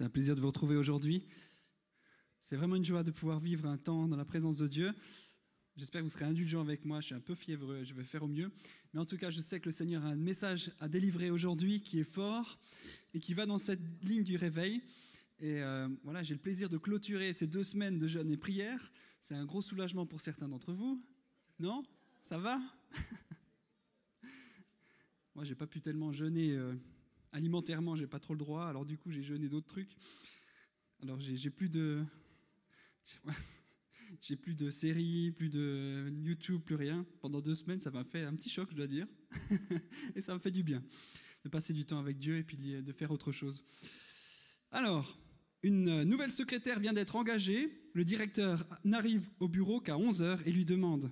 C'est 0.00 0.06
un 0.06 0.08
plaisir 0.08 0.34
de 0.34 0.40
vous 0.40 0.46
retrouver 0.46 0.76
aujourd'hui. 0.76 1.26
C'est 2.44 2.56
vraiment 2.56 2.76
une 2.76 2.84
joie 2.86 3.02
de 3.02 3.10
pouvoir 3.10 3.38
vivre 3.38 3.66
un 3.66 3.76
temps 3.76 4.08
dans 4.08 4.16
la 4.16 4.24
présence 4.24 4.56
de 4.56 4.66
Dieu. 4.66 4.94
J'espère 5.76 6.00
que 6.00 6.04
vous 6.04 6.10
serez 6.10 6.24
indulgents 6.24 6.62
avec 6.62 6.86
moi. 6.86 7.02
Je 7.02 7.06
suis 7.08 7.14
un 7.14 7.20
peu 7.20 7.34
fiévreux, 7.34 7.84
je 7.84 7.92
vais 7.92 8.04
faire 8.04 8.22
au 8.22 8.26
mieux. 8.26 8.50
Mais 8.94 9.00
en 9.00 9.04
tout 9.04 9.18
cas, 9.18 9.28
je 9.28 9.42
sais 9.42 9.60
que 9.60 9.66
le 9.66 9.72
Seigneur 9.72 10.02
a 10.06 10.08
un 10.08 10.16
message 10.16 10.72
à 10.80 10.88
délivrer 10.88 11.28
aujourd'hui 11.28 11.82
qui 11.82 12.00
est 12.00 12.04
fort 12.04 12.58
et 13.12 13.20
qui 13.20 13.34
va 13.34 13.44
dans 13.44 13.58
cette 13.58 13.82
ligne 14.02 14.24
du 14.24 14.36
réveil. 14.36 14.82
Et 15.38 15.60
euh, 15.60 15.86
voilà, 16.02 16.22
j'ai 16.22 16.32
le 16.32 16.40
plaisir 16.40 16.70
de 16.70 16.78
clôturer 16.78 17.34
ces 17.34 17.46
deux 17.46 17.62
semaines 17.62 17.98
de 17.98 18.08
jeûne 18.08 18.30
et 18.30 18.38
prière. 18.38 18.90
C'est 19.20 19.34
un 19.34 19.44
gros 19.44 19.60
soulagement 19.60 20.06
pour 20.06 20.22
certains 20.22 20.48
d'entre 20.48 20.72
vous. 20.72 21.04
Non? 21.58 21.82
Ça 22.22 22.38
va? 22.38 22.58
Moi, 25.34 25.44
j'ai 25.44 25.54
pas 25.54 25.66
pu 25.66 25.82
tellement 25.82 26.10
jeûner 26.10 26.52
euh, 26.52 26.74
alimentairement, 27.32 27.96
j'ai 27.96 28.06
pas 28.06 28.18
trop 28.18 28.34
le 28.34 28.38
droit. 28.38 28.66
Alors 28.66 28.84
du 28.84 28.98
coup, 28.98 29.10
j'ai 29.10 29.22
jeûné 29.22 29.48
d'autres 29.48 29.66
trucs. 29.66 29.96
Alors 31.02 31.18
j'ai 31.20 31.50
plus 31.50 31.68
de 31.68 32.04
j'ai 34.20 34.36
plus 34.36 34.54
de 34.54 34.70
séries, 34.70 35.32
plus 35.32 35.48
de 35.48 36.12
YouTube, 36.22 36.62
plus 36.62 36.74
rien. 36.74 37.06
Pendant 37.20 37.40
deux 37.40 37.54
semaines, 37.54 37.80
ça 37.80 37.90
m'a 37.90 38.04
fait 38.04 38.22
un 38.22 38.34
petit 38.34 38.48
choc, 38.48 38.68
je 38.70 38.76
dois 38.76 38.86
dire. 38.86 39.06
et 40.14 40.20
ça 40.20 40.34
me 40.34 40.38
fait 40.38 40.50
du 40.50 40.62
bien 40.62 40.82
de 41.44 41.48
passer 41.48 41.72
du 41.72 41.86
temps 41.86 41.98
avec 41.98 42.18
Dieu 42.18 42.36
et 42.36 42.42
puis 42.42 42.56
de 42.58 42.92
faire 42.92 43.10
autre 43.10 43.32
chose. 43.32 43.64
Alors, 44.70 45.18
une 45.62 46.04
nouvelle 46.04 46.30
secrétaire 46.30 46.80
vient 46.80 46.92
d'être 46.92 47.16
engagée. 47.16 47.90
Le 47.94 48.04
directeur 48.04 48.66
n'arrive 48.84 49.28
au 49.40 49.48
bureau 49.48 49.80
qu'à 49.80 49.94
11h 49.94 50.40
et 50.44 50.52
lui 50.52 50.64
demande 50.64 51.10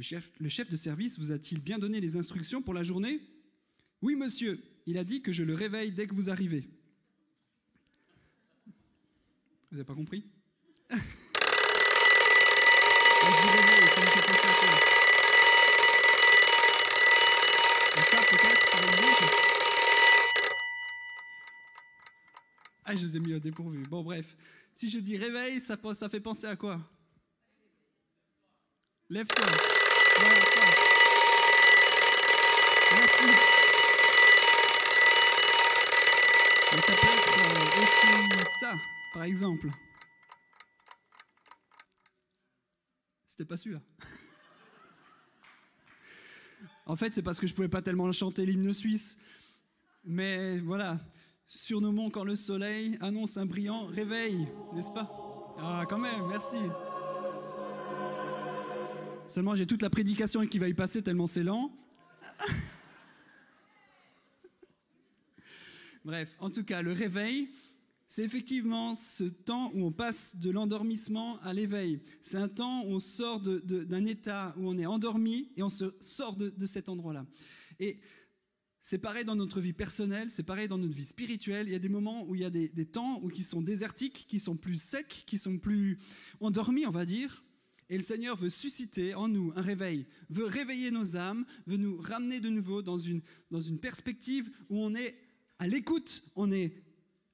le 0.00 0.02
chef, 0.02 0.32
le 0.40 0.48
chef 0.48 0.70
de 0.70 0.76
service 0.76 1.18
vous 1.18 1.30
a-t-il 1.30 1.60
bien 1.60 1.78
donné 1.78 2.00
les 2.00 2.16
instructions 2.16 2.62
pour 2.62 2.72
la 2.72 2.82
journée? 2.82 3.20
Oui, 4.00 4.14
monsieur. 4.16 4.62
Il 4.86 4.98
a 4.98 5.04
dit 5.04 5.22
que 5.22 5.32
je 5.32 5.42
le 5.42 5.54
réveille 5.54 5.92
dès 5.92 6.06
que 6.06 6.14
vous 6.14 6.30
arrivez. 6.30 6.68
Vous 9.70 9.76
n'avez 9.76 9.84
pas 9.84 9.94
compris 9.94 10.26
Ah, 22.90 22.96
je 22.96 23.06
les 23.06 23.16
ai 23.16 23.20
mis 23.20 23.34
au 23.34 23.38
dépourvu. 23.38 23.84
Bon, 23.88 24.02
bref. 24.02 24.36
Si 24.74 24.88
je 24.88 24.98
dis 24.98 25.16
réveil, 25.16 25.60
ça, 25.60 25.78
ça 25.94 26.08
fait 26.08 26.18
penser 26.18 26.48
à 26.48 26.56
quoi 26.56 26.80
Lève-toi. 29.08 29.46
Lève-toi. 29.46 30.59
Mais 36.72 36.80
ça 36.82 36.92
peut 36.92 37.12
être 37.12 37.38
euh, 37.38 37.82
aussi 37.82 38.58
ça, 38.60 38.74
par 39.12 39.24
exemple. 39.24 39.68
C'était 43.26 43.44
pas 43.44 43.56
celui-là. 43.56 43.80
En 46.86 46.96
fait, 46.96 47.14
c'est 47.14 47.22
parce 47.22 47.40
que 47.40 47.46
je 47.46 47.54
pouvais 47.54 47.68
pas 47.68 47.82
tellement 47.82 48.10
chanter 48.12 48.44
l'hymne 48.44 48.72
suisse. 48.74 49.16
Mais 50.04 50.58
voilà, 50.58 50.98
surnommons 51.46 52.10
quand 52.10 52.24
le 52.24 52.34
soleil 52.34 52.96
annonce 53.00 53.36
un 53.36 53.46
brillant 53.46 53.86
réveil, 53.86 54.48
n'est-ce 54.72 54.90
pas? 54.90 55.10
Ah, 55.58 55.84
quand 55.88 55.98
même, 55.98 56.26
merci. 56.28 56.58
Seulement, 59.26 59.54
j'ai 59.54 59.66
toute 59.66 59.82
la 59.82 59.90
prédication 59.90 60.46
qui 60.46 60.58
va 60.58 60.68
y 60.68 60.74
passer 60.74 61.02
tellement 61.02 61.26
c'est 61.26 61.42
lent. 61.42 61.70
Bref, 66.04 66.34
en 66.38 66.50
tout 66.50 66.64
cas, 66.64 66.80
le 66.80 66.92
réveil, 66.92 67.50
c'est 68.08 68.24
effectivement 68.24 68.94
ce 68.94 69.24
temps 69.24 69.70
où 69.74 69.84
on 69.84 69.92
passe 69.92 70.34
de 70.34 70.50
l'endormissement 70.50 71.38
à 71.42 71.52
l'éveil. 71.52 72.00
C'est 72.22 72.38
un 72.38 72.48
temps 72.48 72.84
où 72.84 72.92
on 72.94 73.00
sort 73.00 73.40
d'un 73.40 74.04
état 74.06 74.54
où 74.56 74.68
on 74.68 74.78
est 74.78 74.86
endormi 74.86 75.50
et 75.56 75.62
on 75.62 75.68
se 75.68 75.94
sort 76.00 76.36
de, 76.36 76.66
cet 76.66 76.88
endroit-là. 76.88 77.26
Et 77.78 78.00
c'est 78.80 78.98
pareil 78.98 79.24
dans 79.26 79.36
notre 79.36 79.60
vie 79.60 79.74
personnelle, 79.74 80.30
c'est 80.30 80.42
pareil 80.42 80.68
dans 80.68 80.78
notre 80.78 80.94
vie 80.94 81.04
spirituelle. 81.04 81.68
Il 81.68 81.72
y 81.72 81.76
a 81.76 81.78
des 81.78 81.90
moments 81.90 82.26
où 82.26 82.34
il 82.34 82.40
y 82.40 82.44
a 82.44 82.50
des, 82.50 82.68
des 82.70 82.86
temps 82.86 83.20
où 83.22 83.28
qui 83.28 83.42
sont 83.42 83.60
désertiques, 83.60 84.26
qui 84.26 84.40
sont 84.40 84.56
plus 84.56 84.82
secs, 84.82 85.24
qui 85.26 85.36
sont 85.36 85.58
plus 85.58 85.98
endormis, 86.40 86.86
on 86.86 86.90
va 86.90 87.04
dire. 87.04 87.44
Et 87.90 87.96
le 87.96 88.02
Seigneur 88.02 88.36
veut 88.36 88.50
susciter 88.50 89.14
en 89.14 89.28
nous 89.28 89.52
un 89.54 89.60
réveil, 89.60 90.06
veut 90.30 90.46
réveiller 90.46 90.90
nos 90.90 91.16
âmes, 91.16 91.44
veut 91.66 91.76
nous 91.76 92.00
ramener 92.00 92.40
de 92.40 92.48
nouveau 92.48 92.82
dans 92.82 92.98
une, 92.98 93.20
dans 93.50 93.60
une 93.60 93.78
perspective 93.78 94.50
où 94.68 94.78
on 94.78 94.94
est 94.94 95.16
à 95.60 95.68
l'écoute, 95.68 96.24
on 96.36 96.50
est 96.50 96.72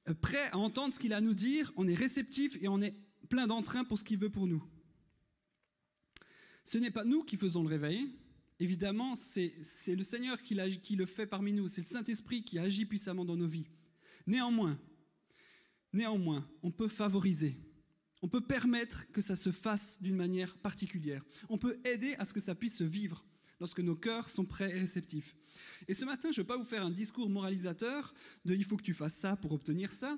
euh, 0.09 0.13
prêt 0.13 0.49
à 0.51 0.57
entendre 0.57 0.93
ce 0.93 0.99
qu'il 0.99 1.13
a 1.13 1.17
à 1.17 1.21
nous 1.21 1.33
dire, 1.33 1.71
on 1.77 1.87
est 1.87 1.95
réceptif 1.95 2.57
et 2.61 2.67
on 2.67 2.81
est 2.81 2.93
plein 3.29 3.47
d'entrain 3.47 3.85
pour 3.85 3.97
ce 3.97 4.03
qu'il 4.03 4.19
veut 4.19 4.29
pour 4.29 4.47
nous. 4.47 4.63
Ce 6.65 6.77
n'est 6.77 6.91
pas 6.91 7.05
nous 7.05 7.23
qui 7.23 7.37
faisons 7.37 7.63
le 7.63 7.69
réveil, 7.69 8.09
évidemment, 8.59 9.15
c'est 9.15 9.55
le 9.87 10.03
Seigneur 10.03 10.41
qui, 10.41 10.55
le 10.55 11.05
fait 11.05 11.25
parmi 11.25 11.53
nous, 11.53 11.69
c'est 11.69 11.81
le 11.81 11.87
Saint-Esprit 11.87 12.43
qui 12.43 12.59
agit 12.59 12.85
puissamment 12.85 13.23
dans 13.23 13.37
nos 13.37 13.47
vies. 13.47 13.69
Néanmoins, 14.27 14.77
néanmoins, 15.93 16.45
on 16.63 16.71
peut 16.71 16.89
favoriser, 16.89 17.55
on 18.21 18.27
peut 18.27 18.41
permettre 18.41 19.09
que 19.13 19.21
ça 19.21 19.37
se 19.37 19.53
fasse 19.53 20.01
d'une 20.01 20.17
manière 20.17 20.57
particulière, 20.57 21.23
on 21.47 21.57
peut 21.57 21.79
aider 21.85 22.15
à 22.15 22.25
ce 22.25 22.33
que 22.33 22.41
ça 22.41 22.55
puisse 22.55 22.75
se 22.75 22.83
vivre 22.83 23.25
lorsque 23.59 23.79
nos 23.79 23.95
cœurs 23.95 24.29
sont 24.29 24.45
prêts 24.45 24.69
et 24.75 24.79
réceptifs. 24.79 25.35
Et 25.87 25.93
ce 25.93 26.05
matin, 26.05 26.29
je 26.31 26.39
ne 26.39 26.43
vais 26.43 26.47
pas 26.47 26.57
vous 26.57 26.65
faire 26.65 26.85
un 26.85 26.91
discours 26.91 27.29
moralisateur 27.29 28.13
de 28.45 28.53
il 28.53 28.63
faut 28.63 28.77
que 28.77 28.83
tu 28.83 28.93
fasses 28.93 29.15
ça 29.15 29.35
pour 29.35 29.51
obtenir 29.51 29.91
ça, 29.91 30.17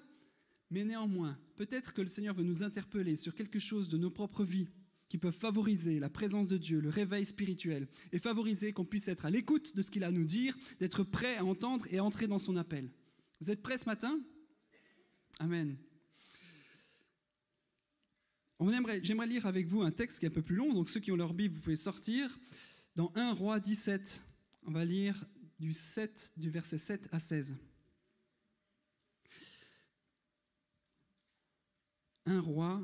mais 0.69 0.83
néanmoins, 0.83 1.39
peut-être 1.55 1.94
que 1.94 2.01
le 2.01 2.07
Seigneur 2.07 2.35
veut 2.35 2.44
nous 2.44 2.63
interpeller 2.63 3.16
sur 3.16 3.33
quelque 3.33 3.59
chose 3.59 3.89
de 3.89 3.97
nos 3.97 4.11
propres 4.11 4.44
vies 4.44 4.67
qui 5.07 5.17
peuvent 5.17 5.35
favoriser 5.35 5.99
la 5.99 6.09
présence 6.09 6.47
de 6.47 6.57
Dieu, 6.57 6.79
le 6.79 6.89
réveil 6.89 7.25
spirituel, 7.25 7.88
et 8.11 8.19
favoriser 8.19 8.73
qu'on 8.73 8.85
puisse 8.85 9.07
être 9.07 9.25
à 9.25 9.31
l'écoute 9.31 9.75
de 9.75 9.81
ce 9.81 9.89
qu'il 9.89 10.03
a 10.03 10.07
à 10.07 10.11
nous 10.11 10.25
dire, 10.25 10.55
d'être 10.79 11.03
prêt 11.03 11.38
à 11.38 11.44
entendre 11.44 11.91
et 11.91 11.97
à 11.97 12.03
entrer 12.03 12.28
dans 12.28 12.38
son 12.38 12.55
appel. 12.57 12.91
Vous 13.41 13.49
êtes 13.49 13.63
prêts 13.63 13.79
ce 13.79 13.85
matin? 13.85 14.22
Amen. 15.39 15.78
J'aimerais 19.01 19.28
lire 19.28 19.47
avec 19.47 19.67
vous 19.67 19.81
un 19.81 19.91
texte 19.91 20.19
qui 20.19 20.25
est 20.25 20.29
un 20.29 20.33
peu 20.33 20.44
plus 20.44 20.57
long, 20.57 20.73
donc 20.73 20.89
ceux 20.89 20.99
qui 20.99 21.11
ont 21.11 21.16
leur 21.16 21.33
Bible, 21.33 21.55
vous 21.55 21.61
pouvez 21.61 21.75
sortir. 21.75 22.38
Dans 22.95 23.11
1 23.16 23.33
Roi 23.33 23.59
17, 23.59 24.23
on 24.63 24.72
va 24.72 24.83
lire 24.83 25.25
du, 25.59 25.73
7, 25.73 26.33
du 26.38 26.50
verset 26.50 26.77
7 26.77 27.07
à 27.11 27.19
16. 27.19 27.55
1 32.25 32.39
Roi 32.41 32.81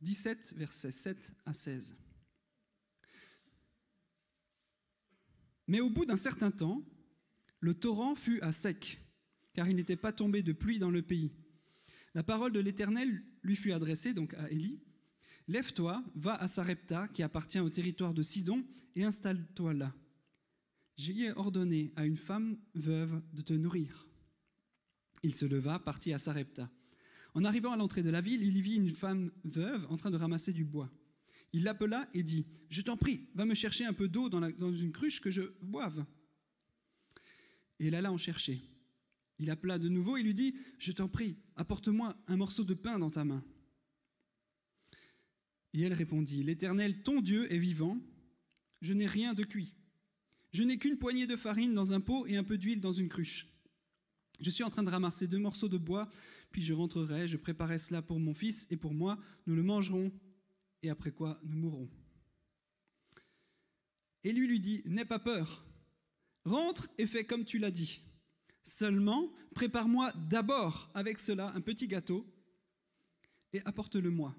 17, 0.00 0.54
verset 0.56 0.90
7 0.90 1.32
à 1.46 1.52
16. 1.52 1.94
Mais 5.68 5.80
au 5.80 5.88
bout 5.88 6.04
d'un 6.04 6.16
certain 6.16 6.50
temps, 6.50 6.82
le 7.60 7.74
torrent 7.74 8.14
fut 8.14 8.40
à 8.42 8.52
sec, 8.52 9.00
car 9.54 9.68
il 9.68 9.76
n'était 9.76 9.96
pas 9.96 10.12
tombé 10.12 10.42
de 10.42 10.52
pluie 10.52 10.78
dans 10.78 10.90
le 10.90 11.02
pays. 11.02 11.32
La 12.14 12.22
parole 12.22 12.52
de 12.52 12.60
l'Éternel 12.60 13.22
lui 13.42 13.56
fut 13.56 13.72
adressée, 13.72 14.12
donc 14.12 14.34
à 14.34 14.50
Élie. 14.50 14.82
Lève-toi, 15.48 16.02
va 16.14 16.34
à 16.34 16.48
Sarepta, 16.48 17.08
qui 17.08 17.22
appartient 17.22 17.60
au 17.60 17.70
territoire 17.70 18.14
de 18.14 18.22
Sidon, 18.22 18.64
et 18.94 19.04
installe-toi 19.04 19.74
là. 19.74 19.94
J'y 20.96 21.24
ai 21.24 21.32
ordonné 21.32 21.92
à 21.96 22.04
une 22.04 22.16
femme 22.16 22.58
veuve 22.74 23.22
de 23.32 23.42
te 23.42 23.52
nourrir. 23.52 24.06
Il 25.22 25.34
se 25.34 25.44
leva, 25.44 25.78
partit 25.78 26.12
à 26.12 26.18
Sarepta. 26.18 26.70
En 27.34 27.44
arrivant 27.44 27.72
à 27.72 27.76
l'entrée 27.76 28.02
de 28.02 28.10
la 28.10 28.20
ville, 28.20 28.42
il 28.42 28.56
y 28.56 28.62
vit 28.62 28.76
une 28.76 28.94
femme 28.94 29.30
veuve 29.44 29.86
en 29.90 29.96
train 29.96 30.10
de 30.10 30.16
ramasser 30.16 30.52
du 30.52 30.64
bois. 30.64 30.90
Il 31.52 31.64
l'appela 31.64 32.08
et 32.12 32.22
dit 32.22 32.46
Je 32.68 32.82
t'en 32.82 32.96
prie, 32.96 33.28
va 33.34 33.44
me 33.44 33.54
chercher 33.54 33.84
un 33.84 33.92
peu 33.92 34.08
d'eau 34.08 34.28
dans, 34.28 34.40
dans, 34.40 34.72
une 34.72 34.92
cruche 34.92 35.20
que 35.20 35.30
je 35.30 35.42
boive. 35.62 36.04
Et 37.78 37.86
elle 37.86 37.94
alla 37.94 38.12
en 38.12 38.18
chercher. 38.18 38.60
Il 39.38 39.50
appela 39.50 39.78
de 39.78 39.88
nouveau 39.88 40.16
et 40.16 40.22
lui 40.22 40.34
dit 40.34 40.54
Je 40.78 40.92
t'en 40.92 41.08
prie, 41.08 41.36
apporte-moi 41.56 42.16
un 42.26 42.36
morceau 42.36 42.64
de 42.64 42.74
pain 42.74 42.98
dans 42.98 43.10
ta 43.10 43.24
main. 43.24 43.44
Et 45.74 45.82
elle 45.82 45.92
répondit, 45.92 46.42
L'Éternel, 46.42 47.02
ton 47.02 47.20
Dieu, 47.20 47.52
est 47.52 47.58
vivant, 47.58 47.98
je 48.80 48.92
n'ai 48.92 49.06
rien 49.06 49.34
de 49.34 49.44
cuit. 49.44 49.74
Je 50.52 50.62
n'ai 50.62 50.78
qu'une 50.78 50.98
poignée 50.98 51.26
de 51.26 51.36
farine 51.36 51.72
dans 51.72 51.92
un 51.92 52.00
pot 52.00 52.26
et 52.26 52.36
un 52.36 52.44
peu 52.44 52.58
d'huile 52.58 52.80
dans 52.80 52.92
une 52.92 53.08
cruche. 53.08 53.48
Je 54.40 54.50
suis 54.50 54.64
en 54.64 54.70
train 54.70 54.82
de 54.82 54.90
ramasser 54.90 55.26
deux 55.26 55.38
morceaux 55.38 55.68
de 55.68 55.78
bois, 55.78 56.10
puis 56.50 56.62
je 56.62 56.74
rentrerai, 56.74 57.26
je 57.28 57.36
préparerai 57.36 57.78
cela 57.78 58.02
pour 58.02 58.18
mon 58.18 58.34
fils 58.34 58.66
et 58.70 58.76
pour 58.76 58.92
moi, 58.92 59.18
nous 59.46 59.54
le 59.54 59.62
mangerons, 59.62 60.12
et 60.82 60.90
après 60.90 61.12
quoi 61.12 61.40
nous 61.44 61.56
mourrons. 61.56 61.88
Et 64.24 64.32
lui 64.32 64.46
lui 64.46 64.60
dit, 64.60 64.82
N'aie 64.84 65.04
pas 65.04 65.18
peur, 65.18 65.64
rentre 66.44 66.88
et 66.98 67.06
fais 67.06 67.24
comme 67.24 67.44
tu 67.44 67.58
l'as 67.58 67.70
dit. 67.70 68.02
Seulement, 68.64 69.32
prépare-moi 69.54 70.12
d'abord 70.28 70.90
avec 70.94 71.18
cela 71.18 71.52
un 71.54 71.60
petit 71.60 71.88
gâteau 71.88 72.26
et 73.52 73.60
apporte-le-moi. 73.64 74.36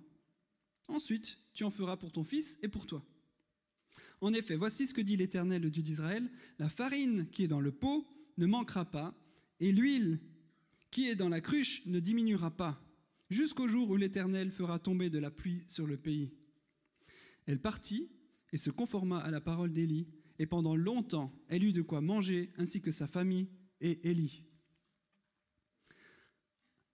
Ensuite, 0.87 1.37
tu 1.53 1.63
en 1.63 1.69
feras 1.69 1.97
pour 1.97 2.11
ton 2.11 2.23
fils 2.23 2.57
et 2.61 2.67
pour 2.67 2.85
toi. 2.85 3.05
En 4.21 4.33
effet, 4.33 4.55
voici 4.55 4.87
ce 4.87 4.93
que 4.93 5.01
dit 5.01 5.17
l'Éternel, 5.17 5.61
le 5.61 5.69
Dieu 5.69 5.83
d'Israël, 5.83 6.29
la 6.59 6.69
farine 6.69 7.27
qui 7.29 7.43
est 7.43 7.47
dans 7.47 7.59
le 7.59 7.71
pot 7.71 8.07
ne 8.37 8.45
manquera 8.45 8.85
pas, 8.85 9.13
et 9.59 9.71
l'huile 9.71 10.19
qui 10.91 11.09
est 11.09 11.15
dans 11.15 11.29
la 11.29 11.41
cruche 11.41 11.85
ne 11.85 11.99
diminuera 11.99 12.51
pas, 12.51 12.81
jusqu'au 13.29 13.67
jour 13.67 13.89
où 13.89 13.97
l'Éternel 13.97 14.51
fera 14.51 14.79
tomber 14.79 15.09
de 15.09 15.19
la 15.19 15.31
pluie 15.31 15.63
sur 15.67 15.87
le 15.87 15.97
pays. 15.97 16.31
Elle 17.45 17.59
partit 17.59 18.09
et 18.51 18.57
se 18.57 18.69
conforma 18.69 19.19
à 19.19 19.31
la 19.31 19.41
parole 19.41 19.73
d'Élie, 19.73 20.07
et 20.39 20.45
pendant 20.45 20.75
longtemps 20.75 21.33
elle 21.47 21.63
eut 21.63 21.73
de 21.73 21.81
quoi 21.81 22.01
manger, 22.01 22.51
ainsi 22.57 22.81
que 22.81 22.91
sa 22.91 23.07
famille 23.07 23.49
et 23.81 24.09
Élie. 24.09 24.43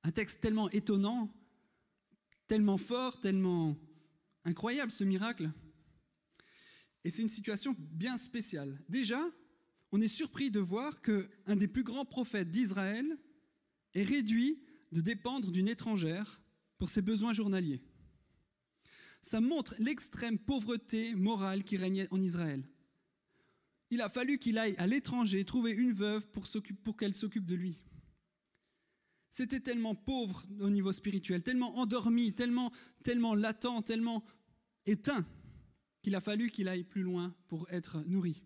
Un 0.03 0.11
texte 0.11 0.41
tellement 0.41 0.69
étonnant, 0.69 1.31
tellement 2.49 2.79
fort, 2.79 3.19
tellement 3.19 3.77
incroyable 4.43 4.91
ce 4.91 5.05
miracle. 5.05 5.51
Et 7.05 7.11
c'est 7.11 7.21
une 7.21 7.29
situation 7.29 7.75
bien 7.77 8.17
spéciale. 8.17 8.81
Déjà, 8.89 9.23
on 9.91 10.01
est 10.01 10.09
surpris 10.09 10.51
de 10.51 10.59
voir 10.59 11.01
qu'un 11.01 11.55
des 11.55 11.67
plus 11.67 11.83
grands 11.83 12.05
prophètes 12.05 12.49
d'Israël 12.49 13.17
est 13.93 14.03
réduit 14.03 14.59
de 14.91 14.99
dépendre 14.99 15.51
d'une 15.51 15.67
étrangère 15.67 16.41
pour 16.79 16.89
ses 16.89 17.03
besoins 17.03 17.33
journaliers. 17.33 17.83
Ça 19.21 19.39
montre 19.41 19.75
l'extrême 19.77 20.39
pauvreté 20.39 21.13
morale 21.13 21.63
qui 21.63 21.77
régnait 21.77 22.07
en 22.11 22.19
Israël. 22.19 22.67
Il 23.91 24.01
a 24.01 24.09
fallu 24.09 24.39
qu'il 24.39 24.57
aille 24.57 24.75
à 24.77 24.87
l'étranger 24.87 25.45
trouver 25.45 25.71
une 25.71 25.93
veuve 25.93 26.27
pour, 26.29 26.45
pour 26.83 26.97
qu'elle 26.97 27.15
s'occupe 27.15 27.45
de 27.45 27.55
lui. 27.55 27.79
C'était 29.31 29.59
tellement 29.59 29.95
pauvre 29.95 30.43
au 30.59 30.69
niveau 30.69 30.91
spirituel, 30.91 31.43
tellement 31.43 31.77
endormi, 31.77 32.33
tellement, 32.33 32.71
tellement 33.03 33.35
latent, 33.35 33.85
tellement 33.85 34.23
éteint, 34.85 35.25
qu'il 36.01 36.15
a 36.15 36.21
fallu 36.21 36.49
qu'il 36.49 36.67
aille 36.67 36.83
plus 36.83 37.03
loin 37.03 37.35
pour 37.47 37.69
être 37.69 38.03
nourri. 38.07 38.41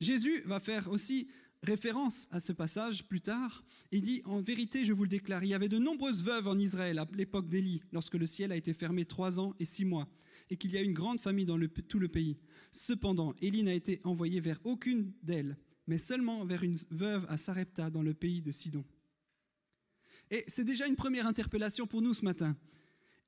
Jésus 0.00 0.42
va 0.44 0.60
faire 0.60 0.90
aussi 0.90 1.28
référence 1.62 2.28
à 2.30 2.38
ce 2.38 2.52
passage 2.52 3.04
plus 3.08 3.20
tard. 3.20 3.64
Il 3.90 4.02
dit, 4.02 4.22
en 4.24 4.40
vérité, 4.40 4.84
je 4.84 4.92
vous 4.92 5.04
le 5.04 5.08
déclare, 5.08 5.42
il 5.42 5.48
y 5.48 5.54
avait 5.54 5.68
de 5.68 5.78
nombreuses 5.78 6.22
veuves 6.22 6.46
en 6.46 6.58
Israël 6.58 6.98
à 6.98 7.08
l'époque 7.14 7.48
d'Élie, 7.48 7.82
lorsque 7.92 8.14
le 8.14 8.26
ciel 8.26 8.52
a 8.52 8.56
été 8.56 8.72
fermé 8.72 9.04
trois 9.04 9.40
ans 9.40 9.54
et 9.58 9.64
six 9.64 9.84
mois, 9.84 10.08
et 10.50 10.56
qu'il 10.56 10.70
y 10.72 10.78
a 10.78 10.82
une 10.82 10.92
grande 10.92 11.20
famille 11.20 11.46
dans 11.46 11.58
tout 11.88 11.98
le 11.98 12.08
pays. 12.08 12.38
Cependant, 12.72 13.34
Élie 13.40 13.62
n'a 13.62 13.74
été 13.74 14.00
envoyé 14.04 14.40
vers 14.40 14.60
aucune 14.64 15.12
d'elles, 15.22 15.56
mais 15.86 15.98
seulement 15.98 16.44
vers 16.44 16.62
une 16.62 16.76
veuve 16.90 17.26
à 17.28 17.36
Sarepta, 17.36 17.90
dans 17.90 18.02
le 18.02 18.14
pays 18.14 18.42
de 18.42 18.52
Sidon. 18.52 18.84
Et 20.30 20.44
c'est 20.48 20.64
déjà 20.64 20.86
une 20.86 20.96
première 20.96 21.26
interpellation 21.26 21.86
pour 21.86 22.02
nous 22.02 22.14
ce 22.14 22.24
matin. 22.24 22.56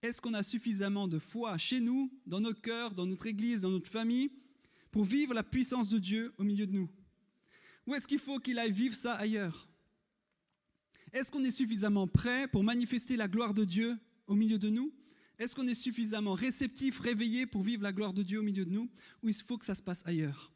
Est-ce 0.03 0.21
qu'on 0.21 0.35
a 0.35 0.43
suffisamment 0.43 1.09
de 1.09 1.19
foi 1.19 1.59
chez 1.59 1.81
nous, 1.81 2.13
dans 2.27 2.41
nos 2.41 2.55
cœurs, 2.55 2.95
dans 2.95 3.07
notre 3.07 3.27
Église, 3.27 3.61
dans 3.61 3.71
notre 3.71 3.91
famille, 3.91 4.31
pour 4.91 5.05
vivre 5.05 5.35
la 5.35 5.43
puissance 5.43 5.89
de 5.89 5.99
Dieu 5.99 6.33
au 6.39 6.45
milieu 6.45 6.67
de 6.67 6.73
nous? 6.73 6.91
Ou 7.87 7.95
est-ce 7.95 8.07
qu'il 8.07 8.19
faut 8.19 8.39
qu'il 8.39 8.59
aille 8.59 8.73
vivre 8.73 8.95
ça 8.95 9.15
ailleurs? 9.15 9.69
Est-ce 11.13 11.31
qu'on 11.31 11.43
est 11.43 11.51
suffisamment 11.51 12.07
prêt 12.07 12.47
pour 12.49 12.63
manifester 12.63 13.17
la 13.17 13.29
gloire 13.29 13.55
de 13.55 13.65
Dieu 13.65 13.99
au 14.27 14.35
milieu 14.35 14.59
de 14.59 14.69
nous? 14.69 14.93
Est-ce 15.39 15.55
qu'on 15.55 15.67
est 15.67 15.75
suffisamment 15.75 16.35
réceptif, 16.35 16.99
réveillé 16.99 17.47
pour 17.47 17.63
vivre 17.63 17.83
la 17.83 17.93
gloire 17.93 18.13
de 18.13 18.23
Dieu 18.23 18.41
au 18.41 18.43
milieu 18.43 18.65
de 18.65 18.71
nous? 18.71 18.91
Ou 19.23 19.29
il 19.29 19.35
faut 19.35 19.57
que 19.57 19.65
ça 19.65 19.75
se 19.75 19.83
passe 19.83 20.03
ailleurs? 20.05 20.53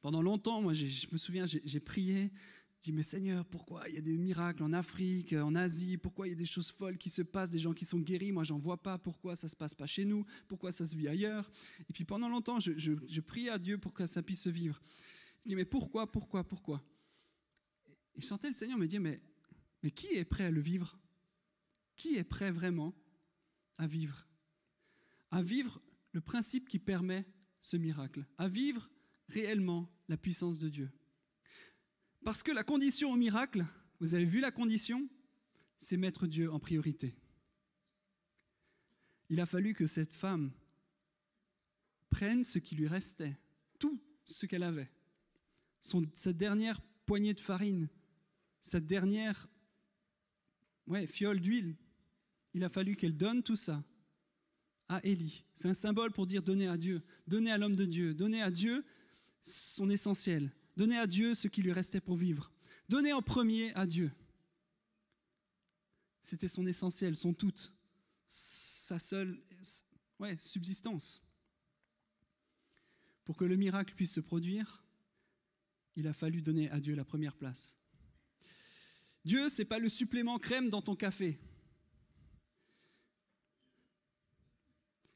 Pendant 0.00 0.22
longtemps, 0.22 0.62
moi 0.62 0.72
je 0.72 1.06
me 1.12 1.18
souviens, 1.18 1.44
j'ai 1.44 1.80
prié, 1.80 2.32
je 2.80 2.84
dis, 2.84 2.92
mais 2.92 3.02
Seigneur, 3.02 3.44
pourquoi 3.44 3.86
il 3.90 3.94
y 3.94 3.98
a 3.98 4.00
des 4.00 4.16
miracles 4.16 4.62
en 4.62 4.72
Afrique, 4.72 5.34
en 5.34 5.54
Asie? 5.54 5.98
Pourquoi 5.98 6.26
il 6.26 6.30
y 6.30 6.32
a 6.32 6.36
des 6.36 6.46
choses 6.46 6.70
folles 6.70 6.96
qui 6.96 7.10
se 7.10 7.20
passent, 7.20 7.50
des 7.50 7.58
gens 7.58 7.74
qui 7.74 7.84
sont 7.84 7.98
guéris? 7.98 8.32
Moi, 8.32 8.42
j'en 8.42 8.56
vois 8.56 8.82
pas. 8.82 8.96
Pourquoi 8.96 9.36
ça 9.36 9.48
se 9.48 9.56
passe 9.56 9.74
pas 9.74 9.86
chez 9.86 10.06
nous? 10.06 10.24
Pourquoi 10.48 10.72
ça 10.72 10.86
se 10.86 10.96
vit 10.96 11.06
ailleurs? 11.06 11.52
Et 11.90 11.92
puis 11.92 12.06
pendant 12.06 12.30
longtemps, 12.30 12.58
je, 12.58 12.72
je, 12.78 13.20
priais 13.20 13.50
à 13.50 13.58
Dieu 13.58 13.76
pour 13.76 13.92
que 13.92 14.06
ça 14.06 14.22
puisse 14.22 14.40
se 14.40 14.48
vivre. 14.48 14.80
Je 15.44 15.50
dis, 15.50 15.56
mais 15.56 15.66
pourquoi, 15.66 16.10
pourquoi, 16.10 16.42
pourquoi? 16.42 16.82
Et 18.14 18.22
je 18.22 18.26
sentais 18.26 18.48
le 18.48 18.54
Seigneur 18.54 18.78
me 18.78 18.88
dire, 18.88 19.00
mais, 19.02 19.20
mais 19.82 19.90
qui 19.90 20.06
est 20.14 20.24
prêt 20.24 20.44
à 20.44 20.50
le 20.50 20.62
vivre? 20.62 20.98
Qui 21.96 22.16
est 22.16 22.24
prêt 22.24 22.50
vraiment 22.50 22.94
à 23.76 23.86
vivre? 23.86 24.26
À 25.30 25.42
vivre 25.42 25.82
le 26.12 26.22
principe 26.22 26.66
qui 26.66 26.78
permet 26.78 27.26
ce 27.60 27.76
miracle, 27.76 28.24
à 28.38 28.48
vivre 28.48 28.88
réellement 29.28 29.92
la 30.08 30.16
puissance 30.16 30.58
de 30.58 30.70
Dieu. 30.70 30.90
Parce 32.24 32.42
que 32.42 32.52
la 32.52 32.64
condition 32.64 33.12
au 33.12 33.16
miracle, 33.16 33.64
vous 33.98 34.14
avez 34.14 34.24
vu 34.24 34.40
la 34.40 34.50
condition, 34.50 35.08
c'est 35.78 35.96
mettre 35.96 36.26
Dieu 36.26 36.52
en 36.52 36.58
priorité. 36.58 37.14
Il 39.30 39.40
a 39.40 39.46
fallu 39.46 39.74
que 39.74 39.86
cette 39.86 40.12
femme 40.12 40.52
prenne 42.10 42.44
ce 42.44 42.58
qui 42.58 42.74
lui 42.74 42.88
restait, 42.88 43.38
tout 43.78 44.00
ce 44.26 44.46
qu'elle 44.46 44.64
avait, 44.64 44.90
cette 46.12 46.36
dernière 46.36 46.80
poignée 47.06 47.34
de 47.34 47.40
farine, 47.40 47.88
cette 48.60 48.86
dernière 48.86 49.48
fiole 51.06 51.40
d'huile. 51.40 51.76
Il 52.52 52.64
a 52.64 52.68
fallu 52.68 52.96
qu'elle 52.96 53.16
donne 53.16 53.42
tout 53.42 53.56
ça 53.56 53.82
à 54.88 55.00
Élie. 55.06 55.44
C'est 55.54 55.68
un 55.68 55.74
symbole 55.74 56.10
pour 56.10 56.26
dire 56.26 56.42
donner 56.42 56.66
à 56.66 56.76
Dieu, 56.76 57.02
donner 57.26 57.52
à 57.52 57.58
l'homme 57.58 57.76
de 57.76 57.86
Dieu, 57.86 58.12
donner 58.12 58.42
à 58.42 58.50
Dieu 58.50 58.84
son 59.42 59.88
essentiel. 59.88 60.50
Donner 60.76 60.98
à 60.98 61.06
Dieu 61.06 61.34
ce 61.34 61.48
qui 61.48 61.62
lui 61.62 61.72
restait 61.72 62.00
pour 62.00 62.16
vivre. 62.16 62.52
Donner 62.88 63.12
en 63.12 63.22
premier 63.22 63.74
à 63.74 63.86
Dieu. 63.86 64.12
C'était 66.22 66.48
son 66.48 66.66
essentiel, 66.66 67.16
son 67.16 67.34
tout, 67.34 67.54
sa 68.28 68.98
seule 68.98 69.42
subsistance. 70.38 71.22
Pour 73.24 73.36
que 73.36 73.44
le 73.44 73.56
miracle 73.56 73.94
puisse 73.94 74.12
se 74.12 74.20
produire, 74.20 74.84
il 75.96 76.06
a 76.06 76.12
fallu 76.12 76.42
donner 76.42 76.70
à 76.70 76.80
Dieu 76.80 76.94
la 76.94 77.04
première 77.04 77.36
place. 77.36 77.78
Dieu, 79.24 79.48
c'est 79.48 79.64
pas 79.64 79.78
le 79.78 79.88
supplément 79.88 80.38
crème 80.38 80.70
dans 80.70 80.82
ton 80.82 80.96
café. 80.96 81.38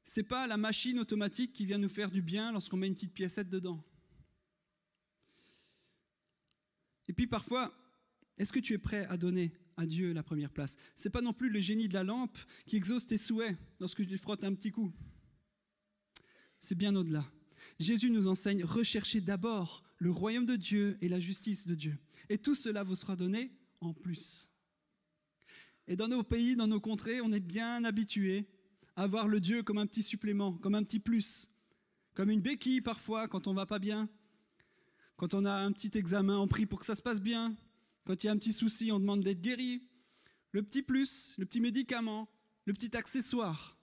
C'est 0.04 0.22
pas 0.22 0.46
la 0.46 0.56
machine 0.56 0.98
automatique 0.98 1.52
qui 1.52 1.66
vient 1.66 1.78
nous 1.78 1.88
faire 1.88 2.10
du 2.10 2.22
bien 2.22 2.52
lorsqu'on 2.52 2.76
met 2.76 2.86
une 2.86 2.94
petite 2.94 3.14
piécette 3.14 3.48
dedans. 3.48 3.82
Et 7.03 7.03
puis 7.14 7.26
parfois, 7.26 7.72
est-ce 8.38 8.52
que 8.52 8.60
tu 8.60 8.74
es 8.74 8.78
prêt 8.78 9.06
à 9.06 9.16
donner 9.16 9.52
à 9.76 9.86
Dieu 9.86 10.12
la 10.12 10.22
première 10.22 10.50
place? 10.50 10.76
C'est 10.96 11.10
pas 11.10 11.20
non 11.20 11.32
plus 11.32 11.48
le 11.48 11.60
génie 11.60 11.88
de 11.88 11.94
la 11.94 12.04
lampe 12.04 12.38
qui 12.66 12.76
exauce 12.76 13.06
tes 13.06 13.18
souhaits 13.18 13.56
lorsque 13.80 14.06
tu 14.06 14.18
frottes 14.18 14.44
un 14.44 14.54
petit 14.54 14.70
coup. 14.70 14.92
C'est 16.60 16.74
bien 16.74 16.94
au-delà. 16.94 17.24
Jésus 17.78 18.10
nous 18.10 18.26
enseigne 18.26 18.64
recherchez 18.64 19.20
d'abord 19.20 19.82
le 19.98 20.10
royaume 20.10 20.46
de 20.46 20.56
Dieu 20.56 20.98
et 21.00 21.08
la 21.08 21.20
justice 21.20 21.66
de 21.66 21.74
Dieu. 21.74 21.96
Et 22.28 22.38
tout 22.38 22.54
cela 22.54 22.82
vous 22.82 22.96
sera 22.96 23.16
donné 23.16 23.52
en 23.80 23.92
plus. 23.92 24.50
Et 25.86 25.96
dans 25.96 26.08
nos 26.08 26.22
pays, 26.22 26.56
dans 26.56 26.66
nos 26.66 26.80
contrées, 26.80 27.20
on 27.20 27.32
est 27.32 27.40
bien 27.40 27.84
habitué 27.84 28.48
à 28.96 29.06
voir 29.06 29.28
le 29.28 29.40
Dieu 29.40 29.62
comme 29.62 29.78
un 29.78 29.86
petit 29.86 30.02
supplément, 30.02 30.54
comme 30.54 30.74
un 30.74 30.82
petit 30.82 31.00
plus, 31.00 31.50
comme 32.14 32.30
une 32.30 32.40
béquille 32.40 32.80
parfois 32.80 33.28
quand 33.28 33.46
on 33.46 33.54
va 33.54 33.66
pas 33.66 33.78
bien, 33.78 34.08
quand 35.16 35.34
on 35.34 35.44
a 35.44 35.52
un 35.52 35.72
petit 35.72 35.96
examen, 35.96 36.38
on 36.38 36.48
prie 36.48 36.66
pour 36.66 36.80
que 36.80 36.86
ça 36.86 36.94
se 36.94 37.02
passe 37.02 37.20
bien. 37.20 37.56
Quand 38.04 38.22
il 38.22 38.26
y 38.26 38.28
a 38.28 38.32
un 38.32 38.38
petit 38.38 38.52
souci, 38.52 38.90
on 38.92 38.98
demande 38.98 39.22
d'être 39.22 39.40
guéri. 39.40 39.88
Le 40.52 40.62
petit 40.62 40.82
plus, 40.82 41.34
le 41.38 41.46
petit 41.46 41.60
médicament, 41.60 42.28
le 42.66 42.72
petit 42.72 42.96
accessoire. 42.96 43.76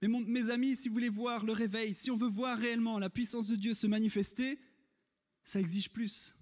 Mais 0.00 0.08
mes 0.08 0.50
amis, 0.50 0.76
si 0.76 0.88
vous 0.88 0.94
voulez 0.94 1.08
voir 1.08 1.44
le 1.44 1.52
réveil, 1.52 1.94
si 1.94 2.10
on 2.10 2.16
veut 2.16 2.28
voir 2.28 2.58
réellement 2.58 2.98
la 2.98 3.08
puissance 3.08 3.46
de 3.46 3.56
Dieu 3.56 3.74
se 3.74 3.86
manifester, 3.86 4.58
ça 5.44 5.60
exige 5.60 5.90
plus. 5.90 6.34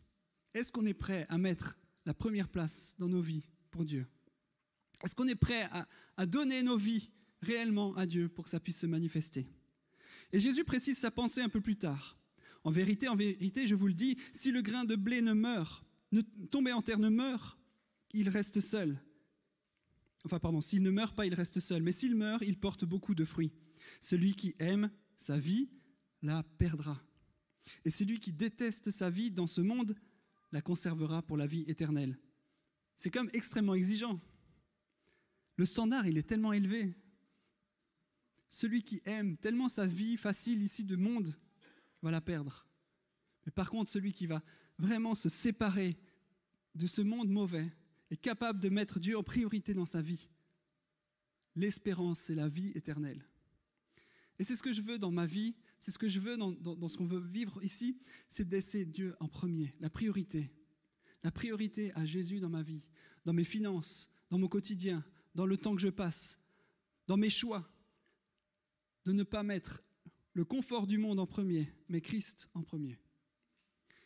Est-ce 0.55 0.73
qu'on 0.73 0.87
est 0.87 0.95
prêt 0.95 1.27
à 1.29 1.39
mettre 1.39 1.79
la 2.05 2.15
première 2.15 2.49
place 2.49 2.95
dans 2.99 3.09
nos 3.09 3.21
vies 3.21 3.45
pour 3.71 3.85
Dieu? 3.85 4.07
Est-ce 5.05 5.15
qu'on 5.15 5.29
est 5.29 5.37
prêt 5.37 5.63
à, 5.71 5.89
à 6.17 6.27
donner 6.27 6.63
nos 6.63 6.77
vies 6.77 7.11
réellement 7.41 7.95
à 7.97 8.07
Dieu 8.07 8.29
pour 8.29 8.45
que 8.45 8.51
ça 8.51 8.61
puisse 8.61 8.79
se 8.79 8.87
manifester? 8.87 9.47
Et 10.33 10.41
Jésus 10.41 10.65
précise 10.65 10.99
sa 10.99 11.11
pensée 11.11 11.41
un 11.41 11.49
peu 11.49 11.61
plus 11.61 11.77
tard. 11.77 12.17
En 12.65 12.71
vérité, 12.71 13.09
en 13.09 13.17
vérité, 13.17 13.67
je 13.67 13.75
vous 13.75 13.89
le 13.89 13.95
dis, 13.95 14.17
si 14.33 14.53
le 14.53 14.63
grain 14.63 14.85
de 14.85 14.97
blé 14.97 15.21
ne 15.21 15.33
meurt, 15.33 15.85
ne 16.13 16.21
tomber 16.51 16.73
en 16.73 16.83
terre 16.83 16.99
ne 16.99 17.09
meurt, 17.09 17.59
il 18.13 18.29
reste 18.29 18.61
seul. 18.61 19.01
Enfin, 20.25 20.39
pardon, 20.39 20.61
s'il 20.61 20.83
ne 20.83 20.91
meurt 20.91 21.17
pas, 21.17 21.27
il 21.27 21.35
reste 21.35 21.59
seul. 21.59 21.83
Mais 21.83 21.93
s'il 21.93 22.15
meurt, 22.15 22.43
il 22.47 22.59
porte 22.59 22.85
beaucoup 22.85 23.15
de 23.15 23.25
fruits. 23.25 23.53
Celui 24.01 24.35
qui 24.35 24.55
aime 24.59 24.91
sa 25.17 25.39
vie 25.39 25.69
la 26.23 26.43
perdra. 26.43 27.03
Et 27.85 27.91
celui 27.91 28.21
qui 28.21 28.33
déteste 28.33 28.91
sa 28.91 29.11
vie 29.11 29.31
dans 29.31 29.47
ce 29.47 29.61
monde 29.61 29.97
la 30.53 30.61
conservera 30.61 31.23
pour 31.23 31.37
la 31.37 31.47
vie 31.47 31.65
éternelle. 31.67 32.19
C'est 32.97 33.11
comme 33.11 33.31
extrêmement 33.33 33.75
exigeant. 33.75 34.21
Le 35.57 35.65
standard, 35.65 36.07
il 36.07 36.19
est 36.19 36.29
tellement 36.29 36.53
élevé. 36.53 36.95
Celui 38.51 38.83
qui 38.83 39.03
aime 39.05 39.37
tellement 39.39 39.69
sa 39.69 39.87
vie 39.87 40.17
facile 40.17 40.63
ici 40.63 40.85
de 40.85 40.95
monde 40.95 41.35
va 42.03 42.11
la 42.11 42.21
perdre. 42.21 42.67
Mais 43.47 43.53
par 43.53 43.71
contre, 43.71 43.91
celui 43.91 44.13
qui 44.13 44.27
va 44.27 44.43
vraiment 44.79 45.15
se 45.15 45.29
séparer 45.29 45.97
de 46.75 46.87
ce 46.87 47.03
monde 47.03 47.29
mauvais 47.29 47.71
est 48.11 48.17
capable 48.17 48.61
de 48.61 48.69
mettre 48.69 49.01
Dieu 49.01 49.17
en 49.17 49.23
priorité 49.23 49.75
dans 49.75 49.87
sa 49.87 50.03
vie. 50.03 50.29
L'espérance, 51.55 52.21
c'est 52.21 52.35
la 52.35 52.49
vie 52.49 52.73
éternelle. 52.75 53.25
Et 54.39 54.45
c'est 54.45 54.57
ce 54.57 54.63
que 54.63 54.73
je 54.73 54.83
veux 54.83 54.99
dans 54.99 55.11
ma 55.11 55.27
vie, 55.27 55.55
c'est 55.79 55.91
ce 55.91 55.99
que 55.99 56.09
je 56.09 56.19
veux 56.19 56.37
dans, 56.37 56.53
dans 56.53 56.89
ce 56.89 56.97
qu'on 56.97 57.07
veut 57.07 57.21
vivre 57.21 57.63
ici, 57.63 57.99
c'est 58.29 58.49
d'essayer 58.49 58.85
Dieu 58.85 59.15
en 59.21 59.29
premier, 59.29 59.75
la 59.81 59.91
priorité. 59.91 60.51
la 61.23 61.31
priorité 61.31 61.93
à 61.95 62.05
Jésus 62.05 62.41
dans 62.41 62.49
ma 62.49 62.63
vie, 62.63 62.83
dans 63.25 63.33
mes 63.33 63.45
finances, 63.45 64.11
dans 64.31 64.39
mon 64.39 64.49
quotidien, 64.49 65.05
dans 65.35 65.47
le 65.47 65.57
temps 65.57 65.75
que 65.75 65.81
je 65.81 65.89
passe, 65.89 66.39
dans 67.07 67.17
mes 67.17 67.31
choix, 67.31 67.69
de 69.05 69.13
ne 69.13 69.23
pas 69.23 69.43
mettre 69.43 69.83
le 70.35 70.45
confort 70.45 70.87
du 70.87 70.99
monde 70.99 71.21
en 71.21 71.27
premier, 71.27 71.73
mais 71.89 72.01
Christ 72.01 72.49
en 72.55 72.63
premier. 72.63 72.99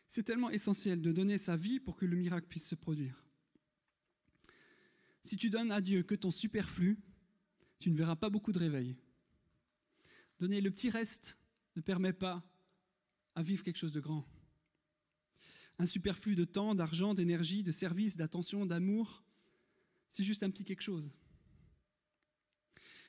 C'est 0.08 0.22
tellement 0.22 0.50
essentiel 0.50 1.00
de 1.02 1.12
donner 1.12 1.38
sa 1.38 1.56
vie 1.56 1.80
pour 1.80 1.96
que 1.96 2.06
le 2.06 2.16
miracle 2.16 2.46
puisse 2.48 2.68
se 2.68 2.74
produire. 2.74 3.24
Si 5.24 5.36
tu 5.36 5.50
donnes 5.50 5.72
à 5.72 5.80
Dieu 5.80 6.02
que 6.02 6.14
ton 6.14 6.30
superflu, 6.30 6.98
tu 7.78 7.90
ne 7.90 7.96
verras 7.96 8.16
pas 8.16 8.30
beaucoup 8.30 8.52
de 8.52 8.58
réveil. 8.58 8.96
Donner 10.38 10.60
le 10.60 10.70
petit 10.70 10.90
reste 10.90 11.36
ne 11.74 11.80
permet 11.80 12.12
pas 12.12 12.44
à 13.34 13.42
vivre 13.42 13.62
quelque 13.62 13.78
chose 13.78 13.92
de 13.92 14.00
grand. 14.00 14.26
Un 15.78 15.86
superflu 15.86 16.36
de 16.36 16.44
temps, 16.44 16.74
d'argent, 16.74 17.12
d'énergie, 17.12 17.62
de 17.62 17.72
service, 17.72 18.16
d'attention, 18.16 18.64
d'amour, 18.64 19.24
c'est 20.10 20.22
juste 20.22 20.42
un 20.42 20.50
petit 20.50 20.64
quelque 20.64 20.82
chose. 20.82 21.10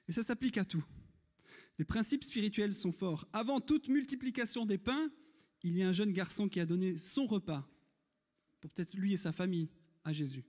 Et 0.08 0.12
ça 0.12 0.24
s'applique 0.24 0.58
à 0.58 0.66
tout. 0.66 0.86
Les 1.78 1.86
principes 1.86 2.24
spirituels 2.24 2.74
sont 2.74 2.92
forts. 2.92 3.28
Avant 3.34 3.62
toute 3.62 3.88
multiplication 3.88 4.66
des 4.66 4.78
pains, 4.78 5.12
il 5.64 5.78
y 5.78 5.84
a 5.84 5.88
un 5.88 5.92
jeune 5.92 6.12
garçon 6.12 6.50
qui 6.50 6.60
a 6.60 6.66
donné 6.66 6.98
son 6.98 7.28
repas, 7.28 7.68
pour 8.60 8.72
peut-être 8.72 8.96
lui 8.96 9.14
et 9.14 9.18
sa 9.18 9.32
famille, 9.32 9.70
à 10.04 10.14
Jésus. 10.14 10.46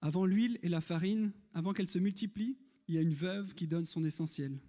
Avant 0.00 0.26
l'huile 0.26 0.58
et 0.62 0.68
la 0.68 0.80
farine, 0.80 1.32
avant 1.54 1.72
qu'elles 1.72 1.88
se 1.88 1.98
multiplient, 1.98 2.56
il 2.86 2.94
y 2.94 2.98
a 2.98 3.02
une 3.02 3.14
veuve 3.14 3.54
qui 3.54 3.66
donne 3.66 3.84
son 3.84 4.04
essentiel. 4.04 4.60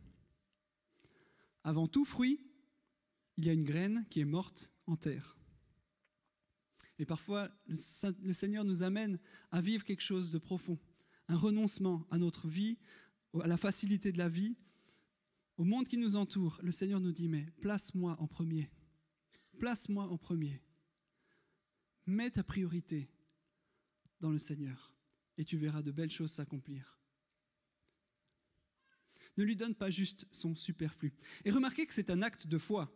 Avant 1.64 1.88
tout 1.88 2.04
fruit, 2.04 2.42
il 3.38 3.46
y 3.46 3.50
a 3.50 3.54
une 3.54 3.64
graine 3.64 4.06
qui 4.10 4.20
est 4.20 4.26
morte 4.26 4.74
en 4.88 4.96
terre. 4.96 5.39
Et 7.00 7.06
parfois, 7.06 7.50
le 7.68 8.34
Seigneur 8.34 8.66
nous 8.66 8.84
amène 8.84 9.20
à 9.52 9.62
vivre 9.62 9.86
quelque 9.86 10.04
chose 10.04 10.32
de 10.32 10.38
profond, 10.38 10.78
un 11.30 11.38
renoncement 11.38 12.06
à 12.12 12.18
notre 12.18 12.50
vie, 12.50 12.78
à 13.42 13.48
la 13.48 13.56
facilité 13.58 14.12
de 14.12 14.18
la 14.18 14.28
vie, 14.28 14.58
au 15.56 15.64
monde 15.64 15.88
qui 15.88 15.98
nous 15.98 16.18
entoure. 16.18 16.60
Le 16.62 16.72
Seigneur 16.72 17.00
nous 17.00 17.14
dit, 17.14 17.30
mais 17.30 17.46
place-moi 17.62 18.18
en 18.20 18.28
premier. 18.28 18.70
Place-moi 19.60 20.06
en 20.06 20.18
premier. 20.18 20.62
Mets 22.06 22.32
ta 22.32 22.44
priorité 22.44 23.10
dans 24.20 24.32
le 24.32 24.38
Seigneur 24.38 24.94
et 25.38 25.46
tu 25.46 25.58
verras 25.58 25.82
de 25.82 25.92
belles 25.92 26.12
choses 26.12 26.32
s'accomplir. 26.32 27.00
Ne 29.38 29.46
lui 29.46 29.56
donne 29.56 29.76
pas 29.76 29.90
juste 29.90 30.26
son 30.32 30.54
superflu. 30.54 31.14
Et 31.46 31.52
remarquez 31.52 31.86
que 31.86 31.94
c'est 31.94 32.10
un 32.10 32.22
acte 32.22 32.46
de 32.46 32.58
foi. 32.58 32.94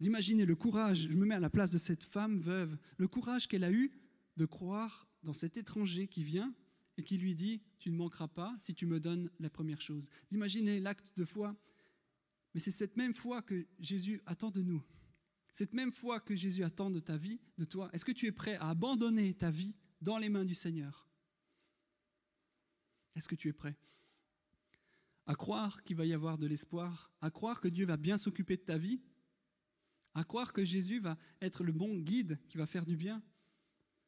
Imaginez 0.00 0.46
le 0.46 0.56
courage, 0.56 1.08
je 1.10 1.16
me 1.16 1.26
mets 1.26 1.34
à 1.34 1.40
la 1.40 1.50
place 1.50 1.70
de 1.70 1.78
cette 1.78 2.02
femme 2.02 2.40
veuve, 2.40 2.76
le 2.96 3.06
courage 3.06 3.46
qu'elle 3.46 3.64
a 3.64 3.70
eu 3.70 3.92
de 4.36 4.46
croire 4.46 5.06
dans 5.22 5.34
cet 5.34 5.58
étranger 5.58 6.08
qui 6.08 6.24
vient 6.24 6.54
et 6.96 7.04
qui 7.04 7.18
lui 7.18 7.34
dit 7.34 7.62
Tu 7.78 7.90
ne 7.90 7.96
manqueras 7.96 8.28
pas 8.28 8.56
si 8.60 8.74
tu 8.74 8.86
me 8.86 8.98
donnes 8.98 9.30
la 9.38 9.50
première 9.50 9.82
chose. 9.82 10.08
Imaginez 10.30 10.80
l'acte 10.80 11.12
de 11.16 11.24
foi. 11.24 11.54
Mais 12.54 12.60
c'est 12.60 12.70
cette 12.70 12.96
même 12.96 13.14
foi 13.14 13.42
que 13.42 13.66
Jésus 13.78 14.22
attend 14.26 14.50
de 14.50 14.62
nous. 14.62 14.82
Cette 15.52 15.74
même 15.74 15.92
foi 15.92 16.18
que 16.20 16.34
Jésus 16.34 16.64
attend 16.64 16.90
de 16.90 17.00
ta 17.00 17.16
vie, 17.16 17.38
de 17.58 17.64
toi. 17.64 17.90
Est-ce 17.92 18.04
que 18.04 18.12
tu 18.12 18.26
es 18.26 18.32
prêt 18.32 18.56
à 18.56 18.70
abandonner 18.70 19.34
ta 19.34 19.50
vie 19.50 19.74
dans 20.00 20.16
les 20.16 20.30
mains 20.30 20.44
du 20.44 20.54
Seigneur? 20.54 21.08
Est-ce 23.14 23.28
que 23.28 23.34
tu 23.34 23.48
es 23.48 23.52
prêt 23.52 23.76
à 25.26 25.36
croire 25.36 25.84
qu'il 25.84 25.96
va 25.96 26.04
y 26.04 26.12
avoir 26.12 26.38
de 26.38 26.46
l'espoir, 26.48 27.12
à 27.20 27.30
croire 27.30 27.60
que 27.60 27.68
Dieu 27.68 27.86
va 27.86 27.96
bien 27.96 28.18
s'occuper 28.18 28.56
de 28.56 28.62
ta 28.62 28.78
vie, 28.78 29.00
à 30.14 30.24
croire 30.24 30.52
que 30.52 30.64
Jésus 30.64 31.00
va 31.00 31.16
être 31.40 31.64
le 31.64 31.72
bon 31.72 31.98
guide 31.98 32.38
qui 32.48 32.58
va 32.58 32.66
faire 32.66 32.84
du 32.84 32.96
bien. 32.96 33.22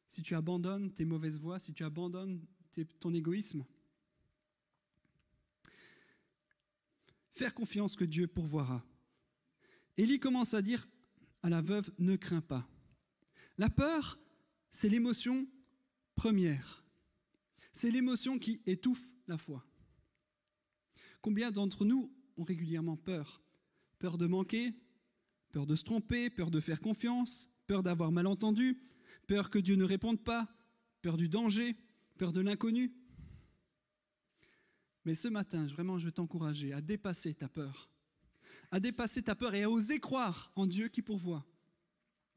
Si 0.07 0.21
tu 0.21 0.35
abandonnes 0.35 0.93
tes 0.93 1.05
mauvaises 1.05 1.39
voies, 1.39 1.59
si 1.59 1.73
tu 1.73 1.83
abandonnes 1.83 2.45
ton 2.99 3.13
égoïsme, 3.13 3.65
faire 7.31 7.53
confiance 7.53 7.95
que 7.95 8.03
Dieu 8.03 8.27
pourvoira. 8.27 8.85
Élie 9.97 10.19
commence 10.19 10.53
à 10.53 10.61
dire 10.61 10.87
à 11.41 11.49
la 11.49 11.61
veuve, 11.61 11.91
ne 11.99 12.15
crains 12.15 12.41
pas. 12.41 12.67
La 13.57 13.69
peur, 13.69 14.19
c'est 14.71 14.89
l'émotion 14.89 15.47
première. 16.15 16.83
C'est 17.73 17.91
l'émotion 17.91 18.39
qui 18.39 18.61
étouffe 18.65 19.15
la 19.27 19.37
foi. 19.37 19.65
Combien 21.21 21.51
d'entre 21.51 21.85
nous 21.85 22.11
ont 22.37 22.43
régulièrement 22.43 22.97
peur? 22.97 23.41
Peur 23.99 24.17
de 24.17 24.27
manquer, 24.27 24.73
peur 25.53 25.67
de 25.67 25.75
se 25.75 25.83
tromper, 25.83 26.29
peur 26.31 26.51
de 26.51 26.59
faire 26.59 26.81
confiance, 26.81 27.47
peur 27.67 27.83
d'avoir 27.83 28.11
mal 28.11 28.27
entendu, 28.27 28.81
peur 29.27 29.49
que 29.49 29.59
Dieu 29.59 29.75
ne 29.75 29.85
réponde 29.85 30.21
pas, 30.21 30.49
peur 31.01 31.15
du 31.15 31.29
danger, 31.29 31.77
peur 32.17 32.33
de 32.33 32.41
l'inconnu. 32.41 32.91
Mais 35.05 35.13
ce 35.13 35.27
matin, 35.27 35.65
vraiment, 35.67 35.99
je 35.99 36.05
veux 36.05 36.11
t'encourager 36.11 36.73
à 36.73 36.81
dépasser 36.81 37.35
ta 37.35 37.47
peur, 37.47 37.89
à 38.71 38.79
dépasser 38.79 39.21
ta 39.21 39.35
peur 39.35 39.53
et 39.53 39.63
à 39.63 39.69
oser 39.69 39.99
croire 39.99 40.51
en 40.55 40.65
Dieu 40.65 40.87
qui 40.87 41.03
pourvoit, 41.03 41.45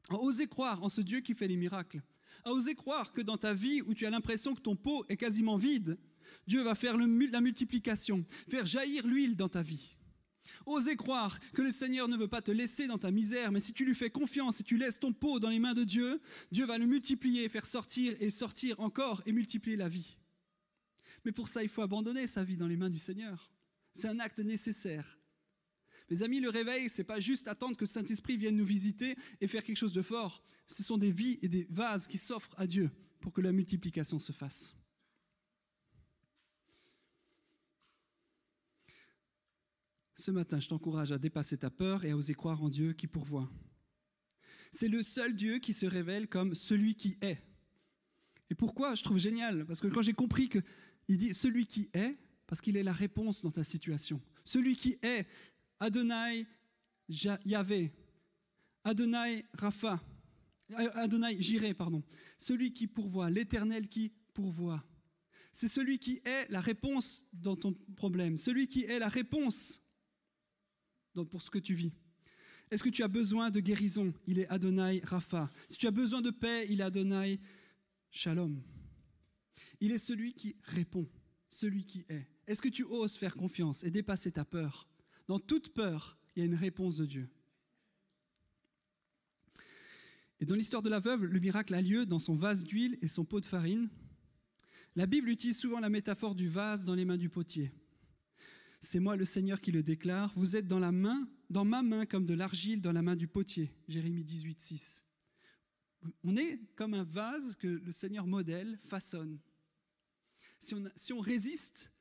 à 0.09 0.15
oser 0.15 0.47
croire 0.47 0.83
en 0.83 0.89
ce 0.89 1.01
Dieu 1.01 1.21
qui 1.21 1.33
fait 1.33 1.47
les 1.47 1.57
miracles, 1.57 2.03
à 2.43 2.51
oser 2.51 2.75
croire 2.75 3.13
que 3.13 3.21
dans 3.21 3.37
ta 3.37 3.53
vie 3.53 3.81
où 3.81 3.95
tu 3.95 4.05
as 4.05 4.11
l'impression 4.11 4.53
que 4.53 4.61
ton 4.61 4.75
pot 4.75 5.05
est 5.09 5.17
quasiment 5.17 5.57
vide, 5.57 5.97
Dieu 6.45 6.61
va 6.61 6.75
faire 6.75 6.97
la 6.97 7.41
multiplication, 7.41 8.25
faire 8.47 8.67
jaillir 8.67 9.07
l'huile 9.07 9.35
dans 9.35 9.49
ta 9.49 9.63
vie. 9.63 9.96
Osez 10.65 10.95
croire 10.95 11.39
que 11.53 11.61
le 11.61 11.71
Seigneur 11.71 12.07
ne 12.07 12.17
veut 12.17 12.27
pas 12.27 12.41
te 12.41 12.51
laisser 12.51 12.87
dans 12.87 12.97
ta 12.97 13.11
misère, 13.11 13.51
mais 13.51 13.59
si 13.59 13.73
tu 13.73 13.85
lui 13.85 13.95
fais 13.95 14.09
confiance 14.09 14.59
et 14.59 14.63
tu 14.63 14.77
laisses 14.77 14.99
ton 14.99 15.13
pot 15.13 15.39
dans 15.39 15.49
les 15.49 15.59
mains 15.59 15.73
de 15.73 15.83
Dieu, 15.83 16.21
Dieu 16.51 16.65
va 16.65 16.77
le 16.77 16.85
multiplier, 16.85 17.49
faire 17.49 17.65
sortir 17.65 18.15
et 18.19 18.29
sortir 18.29 18.79
encore 18.79 19.21
et 19.25 19.31
multiplier 19.31 19.77
la 19.77 19.89
vie. 19.89 20.17
Mais 21.25 21.31
pour 21.31 21.47
ça, 21.47 21.63
il 21.63 21.69
faut 21.69 21.81
abandonner 21.81 22.27
sa 22.27 22.43
vie 22.43 22.57
dans 22.57 22.67
les 22.67 22.77
mains 22.77 22.89
du 22.89 22.99
Seigneur. 22.99 23.51
C'est 23.93 24.07
un 24.07 24.19
acte 24.19 24.39
nécessaire. 24.39 25.17
Mes 26.09 26.23
amis, 26.23 26.39
le 26.39 26.49
réveil, 26.49 26.87
c'est 26.87 27.03
pas 27.03 27.19
juste 27.19 27.47
attendre 27.47 27.75
que 27.75 27.83
le 27.83 27.89
Saint-Esprit 27.89 28.37
vienne 28.37 28.55
nous 28.55 28.65
visiter 28.65 29.15
et 29.41 29.47
faire 29.47 29.63
quelque 29.63 29.77
chose 29.77 29.93
de 29.93 30.01
fort. 30.01 30.41
Ce 30.67 30.83
sont 30.83 30.97
des 30.97 31.11
vies 31.11 31.37
et 31.41 31.49
des 31.49 31.67
vases 31.69 32.07
qui 32.07 32.17
s'offrent 32.17 32.55
à 32.57 32.65
Dieu 32.65 32.89
pour 33.19 33.33
que 33.33 33.41
la 33.41 33.51
multiplication 33.51 34.19
se 34.19 34.31
fasse. 34.31 34.75
Ce 40.27 40.31
matin, 40.33 40.59
je 40.59 40.67
t'encourage 40.67 41.13
à 41.13 41.17
dépasser 41.17 41.57
ta 41.57 41.69
peur 41.69 42.03
et 42.03 42.11
à 42.11 42.17
oser 42.17 42.33
croire 42.33 42.61
en 42.61 42.67
Dieu 42.67 42.91
qui 42.91 43.07
pourvoit. 43.07 43.49
C'est 44.73 44.89
le 44.89 45.01
seul 45.01 45.33
Dieu 45.33 45.59
qui 45.59 45.71
se 45.71 45.85
révèle 45.85 46.27
comme 46.27 46.53
celui 46.53 46.95
qui 46.95 47.17
est. 47.21 47.41
Et 48.49 48.53
pourquoi 48.53 48.93
je 48.93 49.03
trouve 49.03 49.19
génial? 49.19 49.65
Parce 49.65 49.79
que 49.79 49.87
quand 49.87 50.01
j'ai 50.01 50.11
compris 50.11 50.49
qu'il 50.49 51.17
dit 51.17 51.33
celui 51.33 51.65
qui 51.65 51.89
est, 51.93 52.17
parce 52.45 52.59
qu'il 52.59 52.75
est 52.75 52.83
la 52.83 52.91
réponse 52.91 53.41
dans 53.41 53.51
ta 53.51 53.63
situation. 53.63 54.19
Celui 54.43 54.75
qui 54.75 54.97
est 55.01 55.25
Adonai 55.79 56.45
Yahvé, 57.07 57.93
Adonai 58.83 59.45
Rapha, 59.53 60.03
Adonai 60.73 61.41
Jiré, 61.41 61.73
pardon. 61.73 62.03
Celui 62.37 62.73
qui 62.73 62.87
pourvoit, 62.87 63.29
l'éternel 63.29 63.87
qui 63.87 64.11
pourvoit. 64.33 64.83
C'est 65.53 65.69
celui 65.69 65.99
qui 65.99 66.19
est 66.25 66.51
la 66.51 66.59
réponse 66.59 67.25
dans 67.31 67.55
ton 67.55 67.71
problème, 67.95 68.35
celui 68.35 68.67
qui 68.67 68.83
est 68.83 68.99
la 68.99 69.07
réponse 69.07 69.81
pour 71.25 71.41
ce 71.41 71.49
que 71.49 71.59
tu 71.59 71.73
vis 71.73 71.91
Est-ce 72.71 72.83
que 72.83 72.89
tu 72.89 73.03
as 73.03 73.07
besoin 73.07 73.49
de 73.49 73.59
guérison? 73.59 74.13
Il 74.25 74.39
est 74.39 74.47
Adonai 74.49 75.01
Rapha. 75.03 75.51
Si 75.69 75.77
tu 75.77 75.87
as 75.87 75.91
besoin 75.91 76.21
de 76.21 76.31
paix, 76.31 76.65
il 76.69 76.81
est 76.81 76.83
Adonai 76.83 77.39
Shalom. 78.11 78.61
Il 79.79 79.91
est 79.91 79.97
celui 79.97 80.33
qui 80.33 80.55
répond, 80.63 81.07
celui 81.49 81.85
qui 81.85 82.05
est. 82.09 82.27
Est-ce 82.47 82.61
que 82.61 82.69
tu 82.69 82.83
oses 82.83 83.15
faire 83.15 83.35
confiance 83.35 83.83
et 83.83 83.91
dépasser 83.91 84.31
ta 84.31 84.45
peur? 84.45 84.87
Dans 85.27 85.39
toute 85.39 85.73
peur, 85.73 86.17
il 86.35 86.39
y 86.39 86.43
a 86.43 86.45
une 86.45 86.55
réponse 86.55 86.97
de 86.97 87.05
Dieu. 87.05 87.29
Et 90.39 90.45
dans 90.45 90.55
l'histoire 90.55 90.81
de 90.81 90.89
la 90.89 90.99
veuve, 90.99 91.25
le 91.25 91.39
miracle 91.39 91.73
a 91.73 91.81
lieu 91.81 92.05
dans 92.05 92.19
son 92.19 92.35
vase 92.35 92.63
d'huile 92.63 92.97
et 93.01 93.07
son 93.07 93.25
pot 93.25 93.39
de 93.39 93.45
farine. 93.45 93.89
La 94.95 95.05
Bible 95.05 95.29
utilise 95.29 95.57
souvent 95.57 95.79
la 95.79 95.89
métaphore 95.89 96.35
du 96.35 96.47
vase 96.47 96.85
dans 96.85 96.95
les 96.95 97.05
mains 97.05 97.17
du 97.17 97.29
potier. 97.29 97.71
C'est 98.81 98.99
moi 98.99 99.15
le 99.15 99.25
Seigneur 99.25 99.59
qui 99.59 99.71
le 99.71 99.83
déclare. 99.83 100.33
Vous 100.35 100.55
êtes 100.55 100.67
dans 100.67 100.79
la 100.79 100.91
main, 100.91 101.27
dans 101.49 101.65
ma 101.65 101.81
main 101.81 102.05
comme 102.05 102.25
de 102.25 102.33
l'argile 102.33 102.81
dans 102.81 102.91
la 102.91 103.01
main 103.01 103.15
du 103.15 103.27
potier. 103.27 103.71
Jérémie 103.87 104.23
18, 104.23 104.59
6. 104.59 105.05
On 106.23 106.35
est 106.35 106.59
comme 106.75 106.93
un 106.93 107.03
vase 107.03 107.55
que 107.55 107.67
le 107.67 107.91
Seigneur 107.91 108.27
modèle, 108.27 108.79
façonne. 108.85 109.39
Si 110.59 110.75
on, 110.75 110.85
si 110.95 111.13
on 111.13 111.19
résiste, 111.19 111.91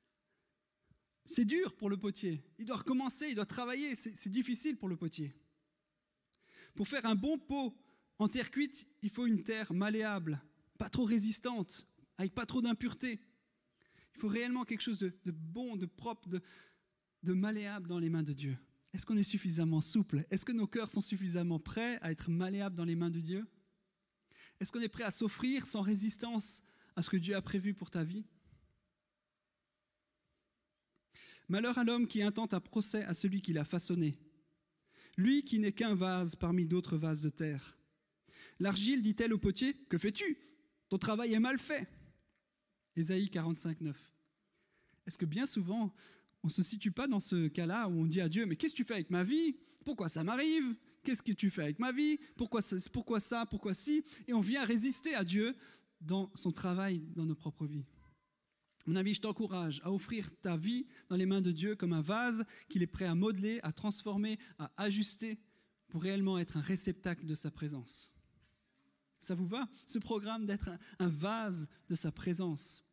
c'est 1.24 1.44
dur 1.44 1.74
pour 1.74 1.90
le 1.90 1.96
potier. 1.96 2.42
Il 2.58 2.66
doit 2.66 2.76
recommencer, 2.76 3.26
il 3.28 3.34
doit 3.34 3.46
travailler. 3.46 3.94
C'est 3.94 4.30
difficile 4.30 4.76
pour 4.76 4.88
le 4.88 4.96
potier. 4.96 5.34
Pour 6.74 6.86
faire 6.86 7.06
un 7.06 7.16
bon 7.16 7.38
pot 7.38 7.76
en 8.18 8.28
terre 8.28 8.50
cuite, 8.50 8.86
il 9.02 9.10
faut 9.10 9.26
une 9.26 9.42
terre 9.42 9.72
malléable, 9.72 10.42
pas 10.78 10.88
trop 10.88 11.04
résistante, 11.04 11.88
avec 12.16 12.34
pas 12.34 12.46
trop 12.46 12.62
d'impuretés. 12.62 13.20
Il 14.16 14.20
faut 14.20 14.28
réellement 14.28 14.64
quelque 14.64 14.80
chose 14.80 14.98
de, 14.98 15.12
bon, 15.26 15.76
de 15.76 15.84
propre, 15.84 16.26
de, 17.22 17.32
malléable 17.34 17.86
dans 17.86 17.98
les 17.98 18.08
mains 18.08 18.22
de 18.22 18.32
Dieu. 18.32 18.56
Est-ce 18.94 19.04
qu'on 19.04 19.18
est 19.18 19.22
suffisamment 19.22 19.82
souple? 19.82 20.24
Est-ce 20.30 20.46
que 20.46 20.52
nos 20.52 20.66
cœurs 20.66 20.88
sont 20.88 21.02
suffisamment 21.02 21.60
prêts 21.60 21.98
à 22.00 22.10
être 22.10 22.30
malléables 22.30 22.76
dans 22.76 22.86
les 22.86 22.94
mains 22.94 23.10
de 23.10 23.20
Dieu? 23.20 23.46
Est-ce 24.58 24.72
qu'on 24.72 24.80
est 24.80 24.88
prêt 24.88 25.04
à 25.04 25.10
s'offrir 25.10 25.66
sans 25.66 25.82
résistance 25.82 26.62
à 26.96 27.02
ce 27.02 27.10
que 27.10 27.18
Dieu 27.18 27.36
a 27.36 27.42
prévu 27.42 27.74
pour 27.74 27.90
ta 27.90 28.04
vie? 28.04 28.24
Malheur 31.48 31.76
à 31.76 31.84
l'homme 31.84 32.06
qui 32.06 32.22
intente 32.22 32.54
un 32.54 32.60
procès 32.60 33.04
à 33.04 33.12
celui 33.12 33.42
qui 33.42 33.52
l'a 33.52 33.64
façonné, 33.64 34.18
lui 35.18 35.44
qui 35.44 35.58
n'est 35.58 35.72
qu'un 35.72 35.94
vase 35.94 36.36
parmi 36.36 36.66
d'autres 36.66 36.96
vases 36.96 37.20
de 37.20 37.28
terre. 37.28 37.76
L'argile 38.60 39.02
dit-elle 39.02 39.34
au 39.34 39.38
potier 39.38 39.74
Que 39.90 39.98
fais-tu? 39.98 40.38
Ton 40.88 40.96
travail 40.96 41.34
est 41.34 41.40
mal 41.40 41.58
fait. 41.58 41.86
Ésaïe 42.96 43.28
45, 43.28 43.80
9. 43.80 44.12
Est-ce 45.06 45.18
que 45.18 45.26
bien 45.26 45.46
souvent, 45.46 45.92
on 46.42 46.48
ne 46.48 46.52
se 46.52 46.62
situe 46.62 46.90
pas 46.90 47.06
dans 47.06 47.20
ce 47.20 47.48
cas-là 47.48 47.88
où 47.88 47.92
on 47.92 48.06
dit 48.06 48.20
à 48.20 48.28
Dieu 48.28 48.46
Mais 48.46 48.56
qu'est-ce 48.56 48.72
que 48.72 48.78
tu 48.78 48.84
fais 48.84 48.94
avec 48.94 49.10
ma 49.10 49.22
vie? 49.22 49.56
Pourquoi 49.84 50.08
ça 50.08 50.24
m'arrive? 50.24 50.74
Qu'est-ce 51.02 51.22
que 51.22 51.32
tu 51.32 51.50
fais 51.50 51.62
avec 51.62 51.78
ma 51.78 51.92
vie? 51.92 52.18
Pourquoi 52.36 52.62
ça, 52.62 52.76
pourquoi 52.92 53.20
ça 53.20 53.46
Pourquoi 53.46 53.74
si 53.74 54.02
Et 54.26 54.32
on 54.32 54.40
vient 54.40 54.64
résister 54.64 55.14
à 55.14 55.22
Dieu 55.22 55.54
dans 56.00 56.30
son 56.34 56.52
travail 56.52 57.00
dans 57.14 57.24
nos 57.24 57.34
propres 57.34 57.66
vies. 57.66 57.84
Mon 58.86 58.96
ami, 58.96 59.14
je 59.14 59.20
t'encourage 59.20 59.80
à 59.84 59.92
offrir 59.92 60.30
ta 60.40 60.56
vie 60.56 60.86
dans 61.08 61.16
les 61.16 61.26
mains 61.26 61.40
de 61.40 61.50
Dieu 61.50 61.74
comme 61.74 61.92
un 61.92 62.00
vase 62.00 62.44
qu'il 62.68 62.82
est 62.82 62.86
prêt 62.86 63.04
à 63.04 63.14
modeler, 63.14 63.58
à 63.62 63.72
transformer, 63.72 64.38
à 64.58 64.72
ajuster 64.76 65.38
pour 65.88 66.02
réellement 66.02 66.38
être 66.38 66.56
un 66.56 66.60
réceptacle 66.60 67.26
de 67.26 67.34
sa 67.34 67.50
présence. 67.50 68.14
Ça 69.18 69.34
vous 69.34 69.46
va, 69.46 69.68
ce 69.86 69.98
programme 69.98 70.46
d'être 70.46 70.70
un, 71.00 71.08
vase 71.08 71.68
de 71.88 71.96
sa 71.96 72.12
présence 72.12 72.84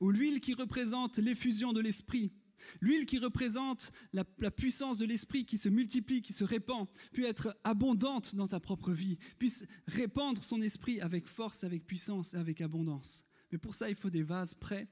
Ou 0.00 0.10
l'huile 0.10 0.40
qui 0.40 0.54
représente 0.54 1.18
l'effusion 1.18 1.72
de 1.72 1.80
l'esprit, 1.80 2.32
l'huile 2.80 3.06
qui 3.06 3.18
représente 3.18 3.92
la, 4.12 4.24
puissance 4.24 4.98
de 4.98 5.06
l'esprit 5.06 5.44
qui 5.44 5.58
se 5.58 5.68
multiplie, 5.68 6.22
qui 6.22 6.32
se 6.32 6.44
répand, 6.44 6.88
puis 7.12 7.24
être 7.24 7.56
abondante 7.64 8.34
dans 8.34 8.46
ta 8.46 8.60
propre 8.60 8.92
vie, 8.92 9.18
puisse 9.38 9.64
répandre 9.86 10.42
son 10.42 10.62
esprit 10.62 11.00
avec 11.00 11.26
force, 11.26 11.64
avec 11.64 11.86
puissance 11.86 12.34
et 12.34 12.36
avec 12.36 12.60
abondance. 12.60 13.24
Mais 13.52 13.58
pour 13.58 13.74
ça, 13.74 13.90
il 13.90 13.96
faut 13.96 14.10
des 14.10 14.22
vases 14.22 14.54
prêts 14.54 14.88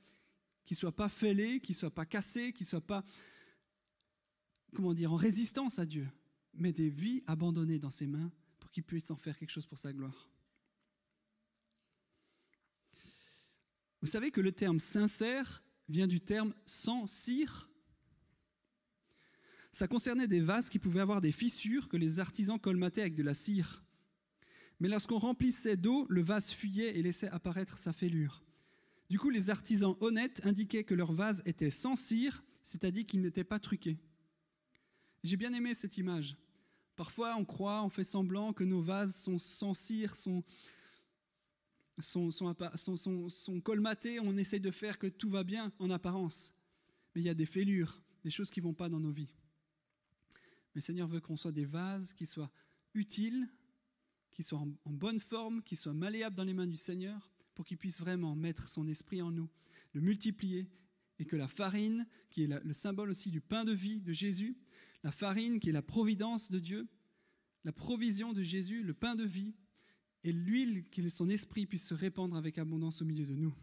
qui 0.65 0.75
ne 0.75 0.79
soient 0.79 0.97
pas 0.97 1.09
fêlés, 1.09 1.61
qui 1.61 1.73
ne 1.73 1.77
soient 1.77 1.95
pas 1.95 2.07
cassés, 2.07 2.53
qui 2.53 2.65
ne 2.65 2.69
soient 2.69 2.87
pas, 2.87 3.05
comment 4.75 4.95
dire, 4.95 5.13
en 5.13 5.17
résistance 5.17 5.79
à 5.79 5.87
Dieu, 5.87 6.09
mais 6.55 6.73
des 6.73 6.91
vies 6.91 7.23
abandonnées 7.27 7.79
dans 7.79 7.91
ses 7.91 8.07
mains 8.07 8.31
pour 8.59 8.71
qu'il 8.71 8.85
puisse 8.85 9.11
en 9.11 9.17
faire 9.17 9.39
quelque 9.39 9.51
chose 9.51 9.67
pour 9.67 9.79
sa 9.79 9.93
gloire. 9.93 10.29
Vous 14.01 14.07
savez 14.07 14.31
que 14.31 14.41
le 14.41 14.53
terme 14.53 14.79
sincère 14.79 15.63
vient 15.89 16.07
du 16.07 16.21
terme 16.21 16.55
sans 16.67 17.07
cire 17.07 17.69
Ça 19.73 19.89
concernait 19.89 20.29
des 20.29 20.41
vases 20.41 20.71
qui 20.71 20.79
pouvaient 20.79 21.01
avoir 21.01 21.21
des 21.21 21.33
fissures 21.33 21.89
que 21.89 21.97
les 21.97 22.21
artisans 22.21 22.61
colmataient 22.61 23.01
avec 23.01 23.15
de 23.15 23.23
la 23.23 23.35
cire. 23.35 23.83
Mais 24.81 24.89
lorsqu'on 24.89 25.19
remplissait 25.19 25.77
d'eau, 25.77 26.07
le 26.09 26.23
vase 26.23 26.53
fuyait 26.53 26.97
et 26.97 27.03
laissait 27.03 27.29
apparaître 27.29 27.79
sa 27.79 27.93
fêlure. 27.93 28.45
Du 29.11 29.19
coup, 29.19 29.31
les 29.31 29.51
artisans 29.51 29.97
honnêtes 30.01 30.47
indiquaient 30.47 30.85
que 30.85 30.95
leur 30.95 31.13
vase 31.13 31.43
était 31.47 31.71
sans 31.71 31.97
cire, 31.97 32.45
c'est-à-dire 32.63 33.07
qu'il 33.07 33.23
n'était 33.23 33.45
pas 33.45 33.59
truqué. 33.59 33.99
J'ai 35.25 35.37
bien 35.37 35.53
aimé 35.53 35.75
cette 35.75 35.97
image. 35.97 36.37
Parfois, 36.95 37.37
on 37.37 37.45
croit, 37.45 37.83
on 37.83 37.89
fait 37.89 38.05
semblant 38.05 38.53
que 38.53 38.65
nos 38.65 38.81
vases 38.81 39.17
sont 39.17 39.39
sans 39.39 39.75
cire, 39.75 40.15
sont, 40.15 40.45
sont, 42.01 43.61
colmatés, 43.63 44.21
on 44.21 44.37
essaye 44.37 44.61
de 44.61 44.71
faire 44.71 44.99
que 44.99 45.07
tout 45.07 45.31
va 45.31 45.45
bien 45.45 45.73
en 45.79 45.91
apparence. 45.91 46.53
Mais 47.15 47.23
il 47.23 47.25
y 47.25 47.31
a 47.31 47.35
des 47.35 47.47
fêlures, 47.47 48.03
des 48.25 48.31
choses 48.31 48.51
qui 48.51 48.61
ne 48.61 48.65
vont 48.65 48.75
pas 48.75 48.89
dans 48.89 49.01
nos 49.01 49.11
vies. 49.11 49.35
Mais 50.75 50.77
le 50.77 50.81
Seigneur 50.81 51.09
veut 51.09 51.21
qu'on 51.21 51.37
soit 51.37 51.53
des 51.53 51.65
vases 51.65 52.13
qui 52.13 52.27
soient 52.27 52.51
utiles, 52.95 53.49
qui 54.31 54.43
soient 54.43 54.61
en 54.61 54.93
bonne 54.93 55.19
forme, 55.19 55.63
qui 55.63 55.77
soient 55.77 55.95
malléables 55.95 56.37
dans 56.37 56.45
les 56.45 56.55
mains 56.55 56.67
du 56.67 56.77
Seigneur, 56.77 57.31
pour 57.55 57.65
qu'il 57.65 57.79
puisse 57.79 58.01
vraiment 58.01 58.37
mettre 58.37 58.69
son 58.69 58.87
esprit 58.87 59.21
en 59.21 59.33
nous, 59.33 59.49
le 59.93 60.01
multiplier, 60.01 60.69
et 61.19 61.25
que 61.25 61.37
la 61.37 61.49
farine, 61.49 62.07
qui 62.31 62.45
est 62.45 62.47
le 62.47 62.73
symbole 62.73 63.11
aussi 63.11 63.31
du 63.31 63.41
pain 63.41 63.65
de 63.65 63.73
vie 63.73 64.01
de 64.01 64.13
Jésus, 64.13 64.57
la 65.03 65.11
farine 65.11 65.59
qui 65.59 65.71
est 65.71 65.73
la 65.73 65.83
providence 65.83 66.51
de 66.51 66.59
Dieu, 66.59 66.87
la 67.65 67.73
provision 67.73 68.33
de 68.33 68.43
Jésus, 68.43 68.83
le 68.83 68.95
pain 68.95 69.17
de 69.17 69.25
vie, 69.25 69.55
et 70.29 70.33
l'huile 70.33 70.85
qui 70.91 71.01
est 71.01 71.09
son 71.09 71.31
esprit 71.31 71.65
puisse 71.65 71.87
se 71.87 71.95
répandre 71.95 72.37
avec 72.37 72.59
abondance 72.59 73.01
au 73.01 73.07
milieu 73.07 73.25
de 73.25 73.35
nous. 73.35 73.55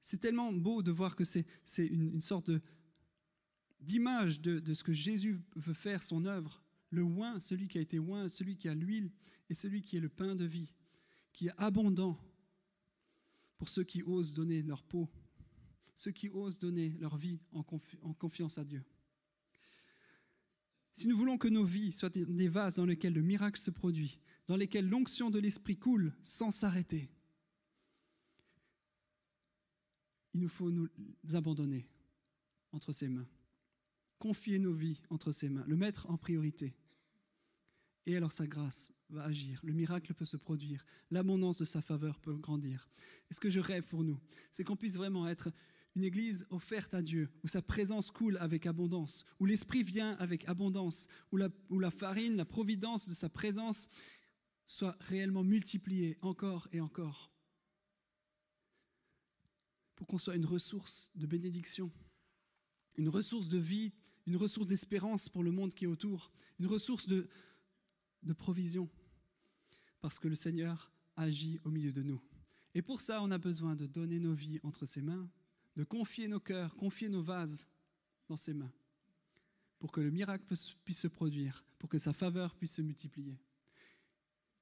C'est 0.00 0.20
tellement 0.20 0.52
beau 0.52 0.80
de 0.80 0.92
voir 0.92 1.16
que 1.16 1.24
c'est 1.24 1.44
une, 1.76 2.20
sorte 2.20 2.52
d'image 3.80 4.40
de, 4.40 4.74
ce 4.74 4.84
que 4.84 4.92
Jésus 4.92 5.40
veut 5.56 5.74
faire, 5.74 6.04
son 6.04 6.24
œuvre. 6.24 6.62
Le 6.90 7.02
oin, 7.02 7.40
celui 7.40 7.66
qui 7.66 7.78
a 7.78 7.80
été 7.80 7.98
oin, 7.98 8.28
celui 8.28 8.56
qui 8.56 8.68
a 8.68 8.74
l'huile, 8.74 9.10
et 9.48 9.54
celui 9.54 9.82
qui 9.82 9.96
est 9.96 10.00
le 10.00 10.08
pain 10.08 10.36
de 10.36 10.44
vie 10.44 10.72
qui 11.32 11.48
est 11.48 11.54
abondant 11.58 12.16
pour 13.58 13.68
ceux 13.68 13.84
qui 13.84 14.04
osent 14.04 14.34
donner 14.34 14.62
leur 14.62 14.84
peau, 14.84 15.08
ceux 15.96 16.12
qui 16.12 16.28
osent 16.28 16.60
donner 16.60 16.96
leur 17.00 17.16
vie 17.16 17.40
en, 17.50 17.64
confiance 17.64 18.56
à 18.56 18.64
Dieu. 18.64 18.84
Si 21.00 21.08
nous 21.08 21.16
voulons 21.16 21.38
que 21.38 21.48
nos 21.48 21.64
vies 21.64 21.92
soient 21.92 22.10
des 22.10 22.48
vases 22.48 22.74
dans 22.74 22.84
lesquels 22.84 23.14
le 23.14 23.22
miracle 23.22 23.58
se 23.58 23.70
produit, 23.70 24.20
dans 24.48 24.56
lesquels 24.56 24.86
l'onction 24.86 25.30
de 25.30 25.38
l'Esprit 25.38 25.78
coule 25.78 26.12
sans 26.22 26.50
s'arrêter, 26.50 27.08
il 30.34 30.42
nous 30.42 30.48
faut 30.50 30.70
nous 30.70 30.90
abandonner 31.32 31.88
entre 32.72 32.92
ses 32.92 33.08
mains, 33.08 33.26
confier 34.18 34.58
nos 34.58 34.74
vies 34.74 35.00
entre 35.08 35.32
ses 35.32 35.48
mains, 35.48 35.64
le 35.66 35.74
mettre 35.74 36.10
en 36.10 36.18
priorité. 36.18 36.74
Et 38.04 38.14
alors 38.14 38.32
sa 38.32 38.46
grâce 38.46 38.92
va 39.08 39.24
agir, 39.24 39.58
le 39.64 39.72
miracle 39.72 40.12
peut 40.12 40.26
se 40.26 40.36
produire, 40.36 40.84
l'abondance 41.10 41.56
de 41.56 41.64
sa 41.64 41.80
faveur 41.80 42.20
peut 42.20 42.34
grandir. 42.34 42.90
Et 43.30 43.32
ce 43.32 43.40
que 43.40 43.48
je 43.48 43.60
rêve 43.60 43.88
pour 43.88 44.04
nous, 44.04 44.20
c'est 44.52 44.64
qu'on 44.64 44.76
puisse 44.76 44.96
vraiment 44.96 45.26
être 45.26 45.50
une 46.00 46.06
église 46.06 46.46
offerte 46.48 46.94
à 46.94 47.02
Dieu, 47.02 47.28
où 47.44 47.48
sa 47.48 47.60
présence 47.60 48.10
coule 48.10 48.38
avec 48.38 48.64
abondance, 48.64 49.26
où 49.38 49.44
l'Esprit 49.44 49.82
vient 49.82 50.12
avec 50.12 50.48
abondance, 50.48 51.08
où 51.30 51.36
la, 51.36 51.90
farine, 51.90 52.36
la 52.36 52.46
providence 52.46 53.06
de 53.06 53.12
sa 53.12 53.28
présence 53.28 53.86
soit 54.66 54.96
réellement 55.00 55.44
multipliée 55.44 56.16
encore 56.22 56.68
et 56.72 56.80
encore. 56.80 57.30
Pour 59.94 60.06
qu'on 60.06 60.16
soit 60.16 60.36
une 60.36 60.46
ressource 60.46 61.10
de 61.16 61.26
bénédiction, 61.26 61.92
une 62.96 63.10
ressource 63.10 63.50
de 63.50 63.58
vie, 63.58 63.92
une 64.26 64.36
ressource 64.36 64.68
d'espérance 64.68 65.28
pour 65.28 65.42
le 65.42 65.50
monde 65.50 65.74
qui 65.74 65.84
est 65.84 65.88
autour, 65.88 66.32
une 66.58 66.66
ressource 66.66 67.08
de 67.08 67.28
provision 68.38 68.88
parce 70.00 70.18
que 70.18 70.28
le 70.28 70.34
Seigneur 70.34 70.90
agit 71.14 71.60
au 71.64 71.70
milieu 71.70 71.92
de 71.92 72.02
nous. 72.02 72.22
Et 72.74 72.80
pour 72.80 73.02
ça, 73.02 73.22
on 73.22 73.30
a 73.30 73.36
besoin 73.36 73.76
de 73.76 73.86
donner 73.86 74.18
nos 74.18 74.32
vies 74.32 74.60
entre 74.62 74.86
ses 74.86 75.02
mains, 75.02 75.28
de 75.76 75.84
confier 75.84 76.28
nos 76.28 76.40
cœurs, 76.40 76.76
confier 76.76 77.08
nos 77.08 77.22
vases 77.22 77.68
dans 78.28 78.36
ses 78.36 78.54
mains, 78.54 78.72
pour 79.78 79.92
que 79.92 80.00
le 80.00 80.10
miracle 80.10 80.44
puisse 80.84 80.98
se 80.98 81.08
produire, 81.08 81.64
pour 81.78 81.88
que 81.88 81.98
sa 81.98 82.12
faveur 82.12 82.54
puisse 82.54 82.74
se 82.74 82.82
multiplier. 82.82 83.38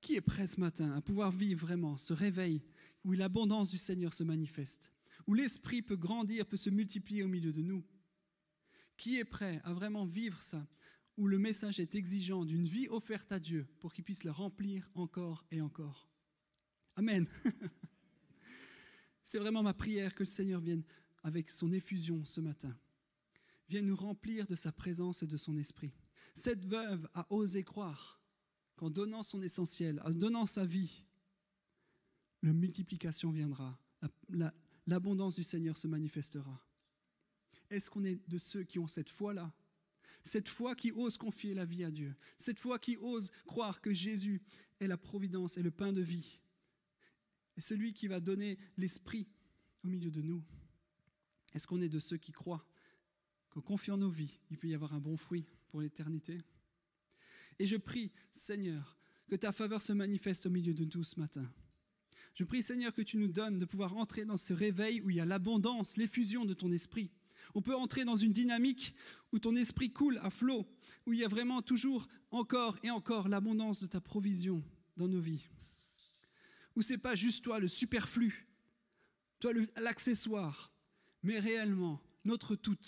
Qui 0.01 0.15
est 0.15 0.21
prêt 0.21 0.47
ce 0.47 0.61
matin 0.61 0.93
à 0.93 1.01
pouvoir 1.01 1.33
vivre 1.33 1.67
vraiment 1.67 1.97
ce 1.97 2.13
réveil 2.13 2.63
où 3.05 3.13
l'abondance 3.13 3.71
du 3.71 3.79
Seigneur 3.79 4.15
se 4.15 4.23
manifeste, 4.23 4.93
où 5.27 5.35
l'Esprit 5.35 5.83
peut 5.83 5.97
grandir, 5.97 6.47
peut 6.47 6.57
se 6.57 6.71
multiplier 6.71 7.25
au 7.25 7.29
milieu 7.29 7.53
de 7.53 7.63
nous? 7.63 7.85
Qui 8.97 9.19
est 9.19 9.25
prêt 9.25 9.61
à 9.65 9.73
vraiment 9.73 10.07
vivre 10.07 10.41
ça 10.43 10.67
où 11.17 11.27
le 11.27 11.39
message 11.39 11.81
est 11.81 11.97
exigeant 11.97 12.45
d'une 12.45 12.67
vie 12.67 12.89
offerte 12.89 13.33
à 13.33 13.41
Dieu 13.41 13.67
pour 13.81 13.93
qu'il 13.93 14.05
puisse 14.05 14.23
la 14.23 14.33
remplir 14.33 14.89
encore 14.95 15.45
et 15.51 15.61
encore? 15.61 16.09
Amen. 16.95 17.27
C'est 19.29 19.39
vraiment 19.39 19.63
ma 19.63 19.75
prière 19.75 20.15
que 20.15 20.23
le 20.23 20.27
Seigneur 20.27 20.59
vienne 20.59 20.83
avec 21.23 21.51
son 21.51 21.71
effusion 21.71 22.25
ce 22.25 22.41
matin, 22.41 22.75
vienne 23.69 23.85
nous 23.85 23.95
remplir 23.95 24.47
de 24.47 24.55
sa 24.55 24.73
présence 24.73 25.23
et 25.23 25.27
de 25.27 25.37
son 25.37 25.59
esprit. 25.59 25.93
Cette 26.35 26.65
veuve 26.65 27.07
a 27.13 27.27
osé 27.29 27.63
croire 27.63 28.23
qu'en 28.77 28.89
donnant 28.89 29.23
son 29.23 29.43
essentiel, 29.43 30.01
en 30.03 30.13
donnant 30.13 30.47
sa 30.47 30.65
vie, 30.65 31.05
la 32.43 32.55
multiplication 32.55 33.31
viendra, 33.31 33.79
l'abondance 34.87 35.35
du 35.35 35.43
Seigneur 35.43 35.77
se 35.77 35.89
manifestera. 35.89 36.67
Est-ce 37.69 37.91
qu'on 37.91 38.05
est 38.05 38.27
de 38.31 38.39
ceux 38.39 38.65
qui 38.65 38.79
ont 38.79 38.89
cette 38.89 39.11
foi-là? 39.11 39.53
Cette 40.25 40.49
foi 40.49 40.75
qui 40.75 40.91
ose 40.91 41.19
confier 41.19 41.53
la 41.53 41.67
vie 41.67 41.85
à 41.85 41.91
Dieu, 41.91 42.17
cette 42.39 42.59
foi 42.59 42.79
qui 42.79 42.97
ose 42.97 43.31
croire 43.45 43.83
que 43.83 43.93
Jésus 43.93 44.41
est 44.81 44.87
la 44.87 44.97
providence 44.97 45.59
et 45.59 45.63
le 45.63 45.71
pain 45.71 45.93
de 45.93 46.01
vie, 46.01 46.41
et 47.59 47.61
celui 47.61 47.93
qui 47.93 48.07
va 48.07 48.21
donner 48.21 48.57
l'esprit 48.77 49.27
au 49.83 49.89
milieu 49.89 50.11
de 50.11 50.23
nous. 50.23 50.43
Est-ce 51.55 51.67
qu'on 51.67 51.83
est 51.83 51.89
de 51.89 51.99
ceux 51.99 52.17
qui 52.17 52.31
croient 52.31 52.65
qu'en 53.51 53.61
confiant 53.61 53.97
nos 53.97 54.11
vies, 54.11 54.39
il 54.51 54.57
peut 54.57 54.69
y 54.69 54.75
avoir 54.75 54.95
un 54.95 55.01
bon 55.01 55.17
fruit 55.17 55.45
pour 55.69 55.81
l'éternité? 55.81 56.41
Et 57.59 57.67
je 57.67 57.77
prie, 57.77 58.13
Seigneur, 58.33 58.97
que 59.27 59.35
ta 59.35 59.51
faveur 59.51 59.83
se 59.83 59.93
manifeste 59.93 60.47
au 60.47 60.51
milieu 60.51 60.73
de 60.73 60.85
nous 60.85 61.03
ce 61.03 61.19
matin. 61.19 61.53
Je 62.35 62.45
prie, 62.45 62.63
Seigneur, 62.63 62.95
que 62.95 63.03
tu 63.03 63.17
nous 63.17 63.33
donnes 63.33 63.59
de 63.59 63.65
pouvoir 63.65 63.97
entrer 63.97 64.25
dans 64.25 64.37
ce 64.37 64.53
réveil 64.53 65.01
où 65.01 65.11
il 65.11 65.17
y 65.17 65.21
a 65.21 65.27
l'abondance, 65.27 65.97
l'effusion 65.97 66.45
de 66.45 66.55
ton 66.55 66.71
esprit, 66.71 67.11
On 67.55 67.63
peut 67.63 67.75
entrer 67.75 68.05
dans 68.05 68.17
une 68.17 68.33
dynamique 68.33 68.95
où 69.33 69.39
ton 69.39 69.57
esprit 69.57 69.91
coule 69.93 70.19
à 70.23 70.31
flot, 70.31 70.67
où 71.07 71.13
il 71.13 71.21
y 71.21 71.25
a 71.25 71.29
vraiment 71.29 71.63
toujours 71.63 72.07
encore 72.31 72.79
et 72.83 72.91
encore 72.91 73.29
l'abondance 73.29 73.81
de 73.81 73.87
ta 73.87 74.01
provision 74.01 74.63
dans 74.97 75.09
nos 75.09 75.21
vies. 75.21 75.49
Où 76.79 76.83
c'est 76.83 76.97
pas 76.97 77.17
juste 77.17 77.43
toi 77.43 77.59
le 77.59 77.67
superflu, 77.67 78.47
toi 79.41 79.53
l'accessoire, 79.79 80.73
mais 81.25 81.41
réellement 81.41 82.01
notre 82.25 82.55
tout, 82.55 82.79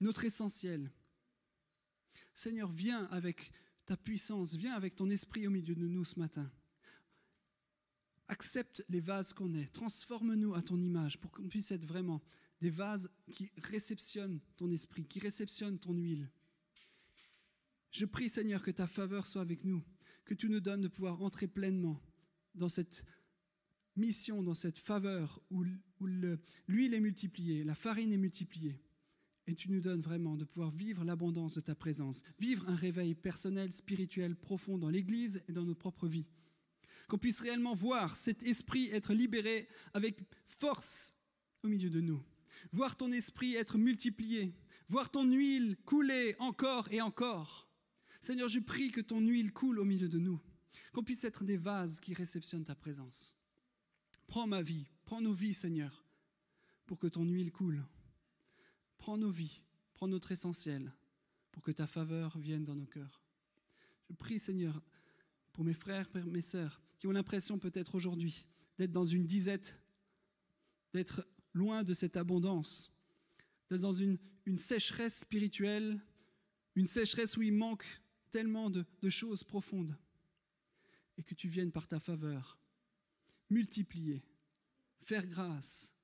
notre 0.00 0.24
essentiel. 0.24 0.92
Seigneur, 2.32 2.70
viens 2.70 3.06
avec 3.06 3.50
ta 3.86 3.96
puissance, 3.96 4.54
viens 4.54 4.74
avec 4.74 4.94
ton 4.94 5.10
esprit 5.10 5.48
au 5.48 5.50
milieu 5.50 5.74
de 5.74 5.88
nous 5.88 6.04
ce 6.04 6.16
matin. 6.16 6.48
Accepte 8.28 8.84
les 8.88 9.00
vases 9.00 9.32
qu'on 9.32 9.52
est, 9.54 9.66
transforme-nous 9.72 10.54
à 10.54 10.62
ton 10.62 10.80
image 10.80 11.18
pour 11.18 11.32
qu'on 11.32 11.48
puisse 11.48 11.72
être 11.72 11.86
vraiment 11.86 12.22
des 12.60 12.70
vases 12.70 13.10
qui 13.32 13.50
réceptionnent 13.56 14.38
ton 14.56 14.70
esprit, 14.70 15.08
qui 15.08 15.18
réceptionnent 15.18 15.80
ton 15.80 15.94
huile. 15.94 16.30
Je 17.90 18.04
prie 18.04 18.28
Seigneur 18.28 18.62
que 18.62 18.70
ta 18.70 18.86
faveur 18.86 19.26
soit 19.26 19.42
avec 19.42 19.64
nous, 19.64 19.82
que 20.24 20.34
tu 20.34 20.48
nous 20.48 20.60
donnes 20.60 20.82
de 20.82 20.88
pouvoir 20.88 21.20
entrer 21.20 21.48
pleinement 21.48 22.00
dans 22.54 22.68
cette 22.68 23.04
mission, 23.96 24.42
dans 24.42 24.54
cette 24.54 24.78
faveur 24.78 25.40
où, 25.50 25.64
l'huile 26.68 26.94
est 26.94 27.00
multipliée, 27.00 27.64
la 27.64 27.74
farine 27.74 28.12
est 28.12 28.18
multipliée. 28.18 28.80
Et 29.46 29.54
tu 29.54 29.70
nous 29.70 29.80
donnes 29.80 30.00
vraiment 30.00 30.36
de 30.36 30.44
pouvoir 30.44 30.70
vivre 30.70 31.04
l'abondance 31.04 31.54
de 31.54 31.60
ta 31.60 31.74
présence, 31.74 32.22
vivre 32.38 32.68
un 32.68 32.74
réveil 32.74 33.14
personnel, 33.14 33.72
spirituel, 33.72 34.36
profond 34.36 34.78
dans 34.78 34.88
l'Église 34.88 35.42
et 35.48 35.52
dans 35.52 35.64
nos 35.64 35.74
propres 35.74 36.08
vies. 36.08 36.26
Qu'on 37.08 37.18
puisse 37.18 37.40
réellement 37.40 37.74
voir 37.74 38.16
cet 38.16 38.42
esprit 38.42 38.88
être 38.88 39.12
libéré 39.12 39.68
avec 39.92 40.18
force 40.46 41.14
au 41.62 41.68
milieu 41.68 41.90
de 41.90 42.00
nous. 42.00 42.22
Voir 42.72 42.96
ton 42.96 43.12
esprit 43.12 43.54
être 43.54 43.76
multiplié. 43.76 44.54
Voir 44.88 45.10
ton 45.10 45.24
huile 45.24 45.76
couler 45.84 46.36
encore 46.38 46.88
et 46.90 47.02
encore. 47.02 47.68
Seigneur, 48.20 48.48
je 48.48 48.60
prie 48.60 48.90
que 48.90 49.02
ton 49.02 49.20
huile 49.20 49.52
coule 49.52 49.78
au 49.78 49.84
milieu 49.84 50.08
de 50.08 50.18
nous. 50.18 50.40
Qu'on 50.92 51.04
puisse 51.04 51.24
être 51.24 51.44
des 51.44 51.58
vases 51.58 52.00
qui 52.00 52.14
réceptionnent 52.14 52.64
ta 52.64 52.74
présence. 52.74 53.36
Prends 54.26 54.46
ma 54.46 54.62
vie, 54.62 54.86
prends 55.04 55.20
nos 55.20 55.32
vies, 55.32 55.54
Seigneur, 55.54 56.04
pour 56.86 56.98
que 56.98 57.06
ton 57.06 57.24
huile 57.24 57.52
coule. 57.52 57.84
Prends 58.98 59.18
nos 59.18 59.30
vies, 59.30 59.62
prends 59.92 60.08
notre 60.08 60.32
essentiel, 60.32 60.92
pour 61.52 61.62
que 61.62 61.70
ta 61.70 61.86
faveur 61.86 62.38
vienne 62.38 62.64
dans 62.64 62.74
nos 62.74 62.86
cœurs. 62.86 63.22
Je 64.08 64.14
prie, 64.14 64.38
Seigneur, 64.38 64.82
pour 65.52 65.64
mes 65.64 65.74
frères, 65.74 66.08
mes 66.26 66.40
sœurs, 66.40 66.80
qui 66.98 67.06
ont 67.06 67.12
l'impression 67.12 67.58
peut-être 67.58 67.94
aujourd'hui 67.94 68.46
d'être 68.78 68.92
dans 68.92 69.04
une 69.04 69.26
disette, 69.26 69.78
d'être 70.92 71.26
loin 71.52 71.84
de 71.84 71.94
cette 71.94 72.16
abondance, 72.16 72.92
d'être 73.70 73.82
dans 73.82 73.92
une, 73.92 74.18
sécheresse 74.56 75.20
spirituelle, 75.20 76.00
une 76.74 76.86
sécheresse 76.86 77.36
où 77.36 77.42
il 77.42 77.54
manque 77.54 77.86
tellement 78.30 78.68
de, 78.68 78.84
de 79.00 79.08
choses 79.08 79.44
profondes, 79.44 79.96
et 81.16 81.22
que 81.22 81.34
tu 81.34 81.48
viennes 81.48 81.72
par 81.72 81.86
ta 81.86 82.00
faveur 82.00 82.58
multiplier, 83.50 84.24
faire 85.02 85.26
grâce, 85.26 85.94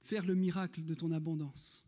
faire 0.00 0.24
le 0.24 0.34
miracle 0.34 0.84
de 0.84 0.94
ton 0.94 1.12
abondance. 1.12 1.84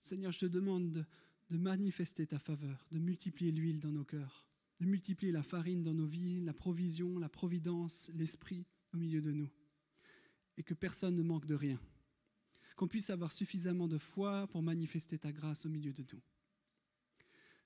Seigneur, 0.00 0.32
je 0.32 0.40
te 0.40 0.46
demande 0.46 1.04
de, 1.50 1.58
manifester 1.58 2.26
ta 2.26 2.38
faveur, 2.38 2.86
de 2.92 2.98
multiplier 2.98 3.52
l'huile 3.52 3.80
dans 3.80 3.92
nos 3.92 4.04
cœurs, 4.04 4.46
de 4.80 4.86
multiplier 4.86 5.32
la 5.32 5.42
farine 5.42 5.82
dans 5.82 5.94
nos 5.94 6.06
vies, 6.06 6.40
la 6.40 6.54
provision, 6.54 7.18
la 7.18 7.28
providence, 7.28 8.10
l'esprit 8.14 8.66
au 8.92 8.96
milieu 8.96 9.20
de 9.20 9.32
nous, 9.32 9.50
et 10.56 10.62
que 10.62 10.74
personne 10.74 11.16
ne 11.16 11.22
manque 11.22 11.46
de 11.46 11.54
rien, 11.54 11.80
qu'on 12.76 12.88
puisse 12.88 13.10
avoir 13.10 13.32
suffisamment 13.32 13.88
de 13.88 13.98
foi 13.98 14.46
pour 14.48 14.62
manifester 14.62 15.18
ta 15.18 15.32
grâce 15.32 15.66
au 15.66 15.68
milieu 15.68 15.92
de 15.92 16.04
nous. 16.12 16.22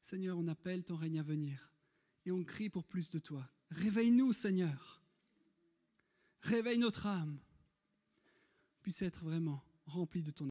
Seigneur, 0.02 0.38
on 0.38 0.48
appelle 0.48 0.82
ton 0.82 0.96
règne 0.96 1.20
à 1.20 1.22
venir 1.22 1.72
et 2.24 2.32
on 2.32 2.42
crie 2.42 2.70
pour 2.70 2.86
plus 2.86 3.10
de 3.10 3.18
toi. 3.18 3.48
Réveille-nous, 3.70 4.32
Seigneur. 4.32 5.02
Réveille 6.42 6.78
notre 6.78 7.06
âme 7.06 7.38
puisse 8.82 9.02
être 9.02 9.22
vraiment 9.24 9.62
rempli 9.86 10.22
de 10.22 10.30
ton 10.30 10.48